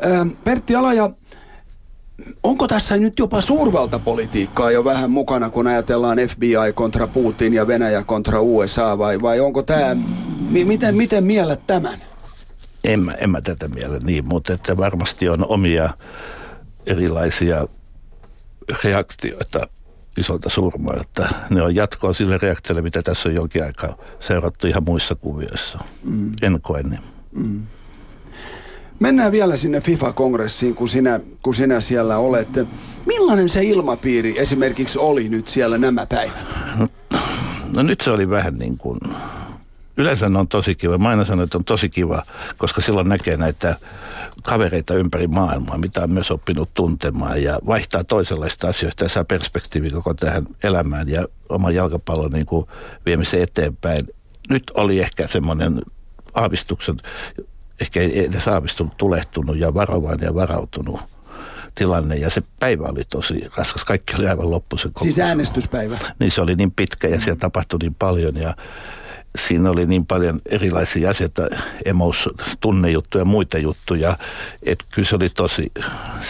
Ähm, 0.06 0.28
Pertti 0.44 0.74
Alaja, 0.74 1.10
Onko 2.42 2.68
tässä 2.68 2.96
nyt 2.96 3.18
jopa 3.18 3.40
suurvaltapolitiikkaa 3.40 4.70
jo 4.70 4.84
vähän 4.84 5.10
mukana, 5.10 5.50
kun 5.50 5.66
ajatellaan 5.66 6.18
FBI 6.28 6.72
kontra 6.74 7.06
Putin 7.06 7.54
ja 7.54 7.66
Venäjä 7.66 8.02
kontra 8.02 8.40
USA, 8.40 8.98
vai, 8.98 9.22
vai 9.22 9.40
onko 9.40 9.62
tämä, 9.62 9.96
miten, 10.50 10.96
miten 10.96 11.24
miellet 11.24 11.60
tämän? 11.66 11.98
En 12.84 13.00
mä, 13.00 13.12
en 13.12 13.30
mä 13.30 13.40
tätä 13.40 13.68
miele 13.68 13.98
niin, 13.98 14.28
mutta 14.28 14.52
että 14.52 14.76
varmasti 14.76 15.28
on 15.28 15.46
omia 15.48 15.90
erilaisia 16.86 17.66
reaktioita 18.84 19.68
isolta 20.16 20.50
surmoilta. 20.50 21.28
Ne 21.50 21.62
on 21.62 21.74
jatkoa 21.74 22.14
sille 22.14 22.38
reaktiolle, 22.38 22.82
mitä 22.82 23.02
tässä 23.02 23.28
on 23.28 23.34
jonkin 23.34 23.64
aikaa 23.64 23.96
seurattu 24.20 24.66
ihan 24.66 24.84
muissa 24.84 25.14
kuvioissa. 25.14 25.78
Mm. 26.04 26.32
En 26.42 26.60
koe 26.62 26.82
niin. 26.82 27.00
Mm. 27.32 27.62
Mennään 29.00 29.32
vielä 29.32 29.56
sinne 29.56 29.80
FIFA-kongressiin, 29.80 30.74
kun 30.74 30.88
sinä, 30.88 31.20
kun 31.42 31.54
sinä 31.54 31.80
siellä 31.80 32.18
olet. 32.18 32.48
Millainen 33.06 33.48
se 33.48 33.62
ilmapiiri 33.62 34.38
esimerkiksi 34.38 34.98
oli 34.98 35.28
nyt 35.28 35.48
siellä 35.48 35.78
nämä 35.78 36.06
päivät? 36.06 36.34
No, 36.78 36.88
no 37.72 37.82
nyt 37.82 38.00
se 38.00 38.10
oli 38.10 38.30
vähän 38.30 38.54
niin 38.54 38.76
kuin 38.76 38.98
yleensä 39.96 40.28
ne 40.28 40.38
on 40.38 40.48
tosi 40.48 40.74
kiva. 40.74 40.98
Mä 40.98 41.08
aina 41.08 41.24
sanon, 41.24 41.44
että 41.44 41.58
on 41.58 41.64
tosi 41.64 41.88
kiva, 41.88 42.22
koska 42.58 42.80
silloin 42.80 43.08
näkee 43.08 43.36
näitä 43.36 43.76
kavereita 44.42 44.94
ympäri 44.94 45.26
maailmaa, 45.26 45.78
mitä 45.78 46.02
on 46.02 46.12
myös 46.12 46.30
oppinut 46.30 46.74
tuntemaan 46.74 47.42
ja 47.42 47.58
vaihtaa 47.66 48.04
toisenlaista 48.04 48.68
asioista 48.68 49.04
ja 49.04 49.08
saa 49.08 49.24
perspektiivi 49.24 49.90
koko 49.90 50.14
tähän 50.14 50.46
elämään 50.62 51.08
ja 51.08 51.26
oman 51.48 51.74
jalkapallon 51.74 52.32
niin 52.32 52.46
kuin 52.46 52.66
viemisen 53.06 53.42
eteenpäin. 53.42 54.08
Nyt 54.50 54.62
oli 54.74 55.00
ehkä 55.00 55.26
semmoinen 55.26 55.82
aavistuksen, 56.34 56.96
ehkä 57.80 58.00
ei 58.00 58.24
edes 58.24 58.48
aavistunut, 58.48 58.96
tulehtunut 58.96 59.58
ja 59.58 59.74
varovainen 59.74 60.26
ja 60.26 60.34
varautunut 60.34 61.00
tilanne 61.74 62.16
ja 62.16 62.30
se 62.30 62.42
päivä 62.60 62.86
oli 62.86 63.02
tosi 63.04 63.48
raskas. 63.56 63.84
Kaikki 63.84 64.16
oli 64.16 64.28
aivan 64.28 64.50
loppu 64.50 64.76
Siis 64.96 65.18
äänestyspäivä? 65.18 65.98
Niin 66.18 66.30
se 66.30 66.40
oli 66.40 66.54
niin 66.54 66.70
pitkä 66.70 67.08
ja 67.08 67.20
siellä 67.20 67.38
tapahtui 67.38 67.78
niin 67.78 67.94
paljon 67.94 68.36
ja 68.36 68.56
siinä 69.38 69.70
oli 69.70 69.86
niin 69.86 70.06
paljon 70.06 70.40
erilaisia 70.46 71.10
asioita, 71.10 71.42
emos, 71.84 72.28
tunnejuttuja 72.60 73.22
ja 73.22 73.24
muita 73.24 73.58
juttuja, 73.58 74.16
että 74.62 74.84
kyllä 74.94 75.08
se 75.08 75.16
oli 75.16 75.28
tosi, 75.28 75.72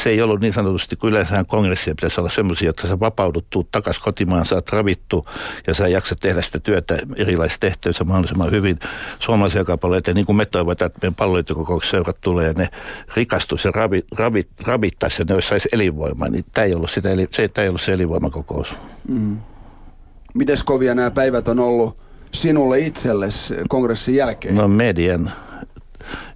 se 0.03 0.11
ei 0.11 0.23
ollut 0.23 0.41
niin 0.41 0.53
sanotusti, 0.53 0.97
kun 0.97 1.11
yleensähän 1.11 1.47
kongressia 1.47 1.95
pitäisi 1.95 2.21
olla 2.21 2.31
semmoisia, 2.31 2.71
että 2.71 2.89
sä 2.89 3.01
vapaudut, 3.01 3.47
tuut 3.51 3.71
takaisin 3.71 4.03
kotimaan, 4.03 4.47
oot 4.55 4.73
ravittu 4.73 5.29
ja 5.67 5.75
sä 5.75 5.89
jaksat 5.89 6.21
tehdä 6.21 6.43
sitä 6.43 6.61
työtä 6.61 6.99
erilaisissa 7.19 7.61
tehtävissä 7.61 8.05
mahdollisimman 8.05 8.51
hyvin 8.51 8.79
suomalaisia 9.21 9.59
jalkapalloja, 9.59 9.99
että 9.99 10.15
niin 10.15 10.27
kuin 10.27 10.37
me 10.37 10.45
toivotaan, 10.47 10.87
että 10.87 10.99
meidän 11.03 11.15
palloiliitokokouksesseurat 11.15 12.21
tulee 12.21 12.47
ja 12.47 12.53
ne 12.53 12.69
rikastus 13.17 13.65
ja 13.65 13.71
ravit, 13.71 14.07
ravit, 14.19 14.49
ravittaisi 14.67 15.23
ja 15.23 15.27
ne 15.29 15.35
olisi 15.35 15.49
saisi 15.49 15.69
elinvoimaa, 15.73 16.29
niin 16.29 16.45
tämä 16.53 16.65
ei 16.65 16.75
ollut, 16.75 16.91
sitä, 16.91 17.09
se, 17.31 17.49
tämä 17.49 17.63
ei 17.63 17.69
ollut 17.69 17.83
se 17.83 17.93
elinvoimakokous. 17.93 18.69
Mm. 19.09 19.39
Mites 20.35 20.63
kovia 20.63 20.95
nämä 20.95 21.11
päivät 21.11 21.49
on 21.49 21.61
ollut 21.61 22.04
sinulle 22.35 22.79
itsellesi 22.79 23.55
kongressin 23.69 24.15
jälkeen? 24.15 24.55
No 24.55 24.69
median 24.69 25.33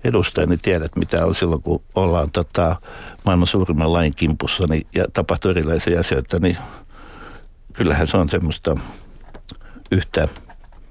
edustajani 0.04 0.56
tiedät, 0.56 0.96
mitä 0.96 1.26
on 1.26 1.34
silloin, 1.34 1.62
kun 1.62 1.82
ollaan 1.94 2.30
tota, 2.30 2.76
maailman 3.24 3.46
suurimman 3.46 3.92
lain 3.92 4.14
kimpussa 4.14 4.64
niin, 4.68 4.86
ja 4.94 5.04
tapahtuu 5.12 5.50
erilaisia 5.50 6.00
asioita, 6.00 6.38
niin 6.38 6.56
kyllähän 7.72 8.08
se 8.08 8.16
on 8.16 8.28
semmoista 8.28 8.76
yhtä, 9.90 10.28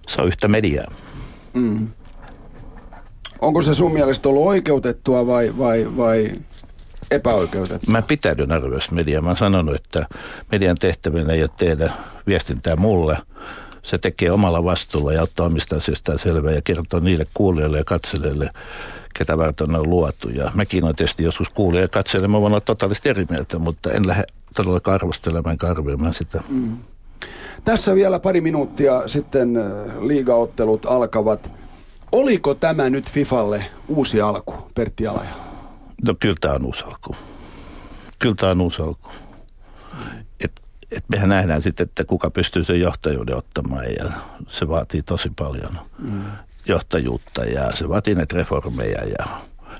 se 0.07 0.21
on 0.21 0.27
yhtä 0.27 0.47
mediaa. 0.47 0.91
Mm. 1.53 1.87
Onko 3.41 3.61
se 3.61 3.73
sun 3.73 3.93
mielestä 3.93 4.29
ollut 4.29 4.47
oikeutettua 4.47 5.27
vai, 5.27 5.57
vai, 5.57 5.87
vai 5.97 6.31
epäoikeutettua? 7.11 7.91
Mä 7.91 8.01
pitäydyn 8.01 8.51
arvioissa 8.51 8.91
mediaa. 8.91 9.21
Mä 9.21 9.29
oon 9.29 9.37
sanonut, 9.37 9.75
että 9.75 10.07
median 10.51 10.77
tehtävänä 10.77 11.33
ei 11.33 11.41
ole 11.41 11.49
tehdä 11.57 11.91
viestintää 12.27 12.75
mulle– 12.75 13.17
se 13.87 13.97
tekee 13.97 14.31
omalla 14.31 14.63
vastuulla 14.63 15.13
ja 15.13 15.21
ottaa 15.21 15.45
omista 15.45 15.75
asioistaan 15.75 16.19
selvää 16.19 16.51
ja 16.51 16.61
kertoo 16.61 16.99
niille 16.99 17.27
kuulijoille 17.33 17.77
ja 17.77 17.83
katselijoille, 17.83 18.49
ketä 19.17 19.37
varten 19.37 19.75
on 19.75 19.89
luotu. 19.89 20.29
Ja 20.29 20.51
mäkin 20.55 20.83
olen 20.83 20.95
tietysti 20.95 21.23
joskus 21.23 21.49
kuulija 21.49 21.81
ja 21.81 21.87
katselen, 21.87 22.31
mä 22.31 22.41
voin 22.41 22.53
olla 22.53 22.61
totaalisesti 22.61 23.09
eri 23.09 23.25
mieltä, 23.29 23.59
mutta 23.59 23.91
en 23.91 24.07
lähde 24.07 24.23
todellakaan 24.55 24.95
arvostelemaan 24.95 25.57
arvioimaan 25.69 26.13
sitä. 26.13 26.43
Mm. 26.49 26.77
Tässä 27.65 27.95
vielä 27.95 28.19
pari 28.19 28.41
minuuttia 28.41 29.07
sitten 29.07 29.57
äh, 29.57 29.63
liigaottelut 30.01 30.85
alkavat. 30.85 31.51
Oliko 32.11 32.53
tämä 32.53 32.89
nyt 32.89 33.11
Fifalle 33.11 33.65
uusi 33.87 34.21
alku, 34.21 34.53
Pertti 34.75 35.07
Alaja? 35.07 35.29
No 36.05 36.15
kyllä 36.19 36.35
tämä 36.41 36.53
on 36.53 36.65
uusi 36.65 36.83
alku. 36.83 37.15
Kyllä 38.19 38.35
tämä 38.35 38.51
on 38.51 38.61
uusi 38.61 38.81
alku 38.81 39.09
et 40.91 41.03
mehän 41.09 41.29
nähdään 41.29 41.61
sitten, 41.61 41.85
että 41.85 42.03
kuka 42.05 42.29
pystyy 42.29 42.63
sen 42.63 42.79
johtajuuden 42.79 43.35
ottamaan 43.35 43.85
ja 43.99 44.11
se 44.47 44.67
vaatii 44.67 45.01
tosi 45.01 45.31
paljon 45.39 45.79
mm. 45.99 46.23
johtajuutta 46.65 47.45
ja 47.45 47.71
se 47.75 47.89
vaatii 47.89 48.15
näitä 48.15 48.37
reformeja 48.37 49.03
ja 49.03 49.25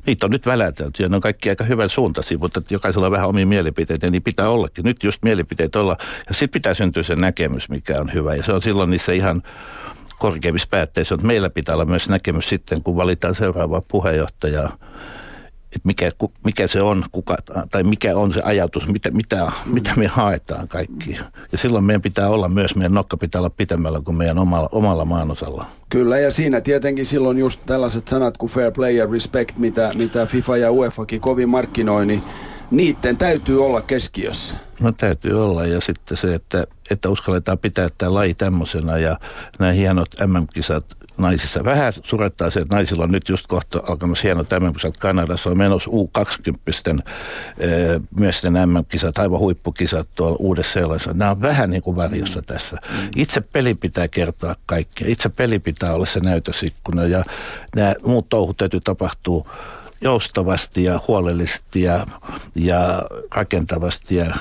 niitä 0.06 0.26
on 0.26 0.32
nyt 0.32 0.46
välätelty 0.46 1.04
ja 1.04 1.10
ne 1.10 1.16
on 1.16 1.22
kaikki 1.22 1.50
aika 1.50 1.64
hyvän 1.64 1.90
suuntaisia, 1.90 2.38
mutta 2.38 2.62
jokaisella 2.70 3.06
on 3.06 3.12
vähän 3.12 3.30
omia 3.30 3.46
mielipiteitä, 3.46 4.10
niin 4.10 4.24
pitää 4.24 4.50
ollakin. 4.50 4.86
Nyt 4.86 5.04
just 5.04 5.24
mielipiteet 5.24 5.76
olla 5.76 5.98
ja 6.30 6.34
sitten 6.34 6.50
pitää 6.50 6.74
syntyä 6.74 7.04
se 7.04 7.16
näkemys, 7.16 7.70
mikä 7.70 8.00
on 8.00 8.14
hyvä 8.14 8.36
ja 8.36 8.44
se 8.44 8.54
on 8.54 8.62
silloin 8.62 8.90
niissä 8.90 9.12
ihan 9.12 9.42
korkeimmissa 10.20 10.68
päätteissä, 10.72 11.16
että 11.16 11.28
meillä 11.28 11.50
pitää 11.50 11.76
olla 11.76 11.86
myös 11.86 12.10
näkemys 12.10 12.50
sitten, 12.50 12.84
kun 12.84 12.96
valitaan 12.96 13.36
seuraavaa 13.36 13.82
puheenjohtajaa 13.88 14.78
mikä, 15.84 16.12
mikä 16.46 16.68
se 16.68 16.82
on, 16.82 17.04
kuka, 17.12 17.38
tai 17.72 17.84
mikä 17.84 18.18
on 18.18 18.34
se 18.34 18.42
ajatus, 18.44 18.88
mitä, 18.88 19.12
mitä, 19.12 19.52
mitä 19.66 19.94
me 19.96 20.08
haetaan 20.08 20.68
kaikki. 20.68 21.18
Ja 21.52 21.58
silloin 21.58 21.84
meidän 21.84 22.02
pitää 22.02 22.30
olla 22.30 22.50
myös, 22.50 22.76
meidän 22.76 22.94
nokka 22.94 23.18
pitää 23.18 23.42
olla 23.42 23.50
pitemmällä 23.50 24.02
kuin 24.02 24.18
meidän 24.18 24.40
omalla, 24.40 24.70
omalla 24.72 25.06
maanosalla. 25.06 25.66
Kyllä, 25.90 26.20
ja 26.20 26.32
siinä 26.32 26.62
tietenkin 26.62 27.06
silloin 27.06 27.38
just 27.38 27.60
tällaiset 27.66 28.08
sanat 28.08 28.38
kuin 28.38 28.50
fair 28.50 28.72
play 28.72 28.92
ja 28.92 29.06
respect, 29.12 29.58
mitä, 29.58 29.92
mitä 29.96 30.26
FIFA 30.26 30.58
ja 30.58 30.72
UEFAkin 30.72 31.22
kovin 31.22 31.50
markkinoi, 31.50 32.06
niin 32.06 32.24
niiden 32.72 33.18
täytyy 33.18 33.66
olla 33.66 33.82
keskiössä. 33.82 34.56
No 34.82 34.92
täytyy 34.92 35.44
olla 35.44 35.66
ja 35.66 35.82
sitten 35.82 36.18
se, 36.18 36.34
että, 36.34 36.64
että 36.92 37.10
uskalletaan 37.10 37.58
pitää 37.58 37.90
tämä 37.98 38.14
laji 38.14 38.34
tämmöisenä 38.34 38.98
ja 38.98 39.20
nämä 39.60 39.72
hienot 39.72 40.10
MM-kisat 40.28 40.86
naisissa. 41.18 41.64
Vähän 41.64 41.94
surettaa 42.04 42.50
se, 42.50 42.60
että 42.60 42.76
naisilla 42.76 43.04
on 43.04 43.12
nyt 43.12 43.30
just 43.30 43.48
kohta 43.48 43.80
alkamassa 43.88 44.22
hienot 44.24 44.48
MM-kisat 44.60 44.98
Kanadassa, 44.98 45.50
on 45.50 45.58
menossa 45.58 45.90
U20 45.90 47.02
miesten 48.20 48.54
MM-kisat, 48.54 49.18
aivan 49.18 49.40
huippukisat 49.40 50.08
tuolla 50.16 50.38
uudessa 50.40 50.74
sellaisessa. 50.74 51.14
Nämä 51.14 51.32
on 51.32 51.42
vähän 51.42 51.70
niin 51.70 51.82
kuin 51.82 51.96
varjossa 51.96 52.42
tässä. 52.42 52.78
Itse 53.16 53.42
peli 53.42 53.76
pitää 53.76 54.08
kertoa 54.08 54.56
kaikkea. 54.66 55.08
Itse 55.08 55.30
peli 55.30 55.60
pitää 55.60 55.94
olla 55.94 56.06
se 56.06 56.20
näytösikkuna 56.20 57.06
ja 57.06 57.24
nämä 57.76 57.94
muut 58.06 58.30
touhut 58.30 58.58
täytyy 58.58 58.80
tapahtua 58.80 59.50
joustavasti 60.02 60.84
ja 60.84 61.00
huolellisesti 61.08 61.82
ja, 61.82 62.06
ja 62.56 63.02
rakentavasti 63.36 64.16
ja 64.16 64.36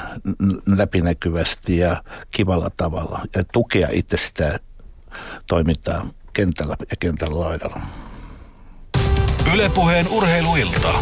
läpinäkyvästi 0.76 1.78
ja 1.78 2.02
kivalla 2.30 2.70
tavalla. 2.76 3.20
Ja 3.34 3.44
tukea 3.52 3.88
itse 3.92 4.16
sitä 4.16 4.60
toimintaa 5.46 6.06
kentällä 6.37 6.77
ja 6.90 6.96
kentällä 7.01 7.40
laidalla. 7.40 7.81
Ylepuheen 9.55 10.09
urheiluilta. 10.09 10.94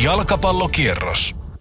Jalkapallokierros. 0.00 1.39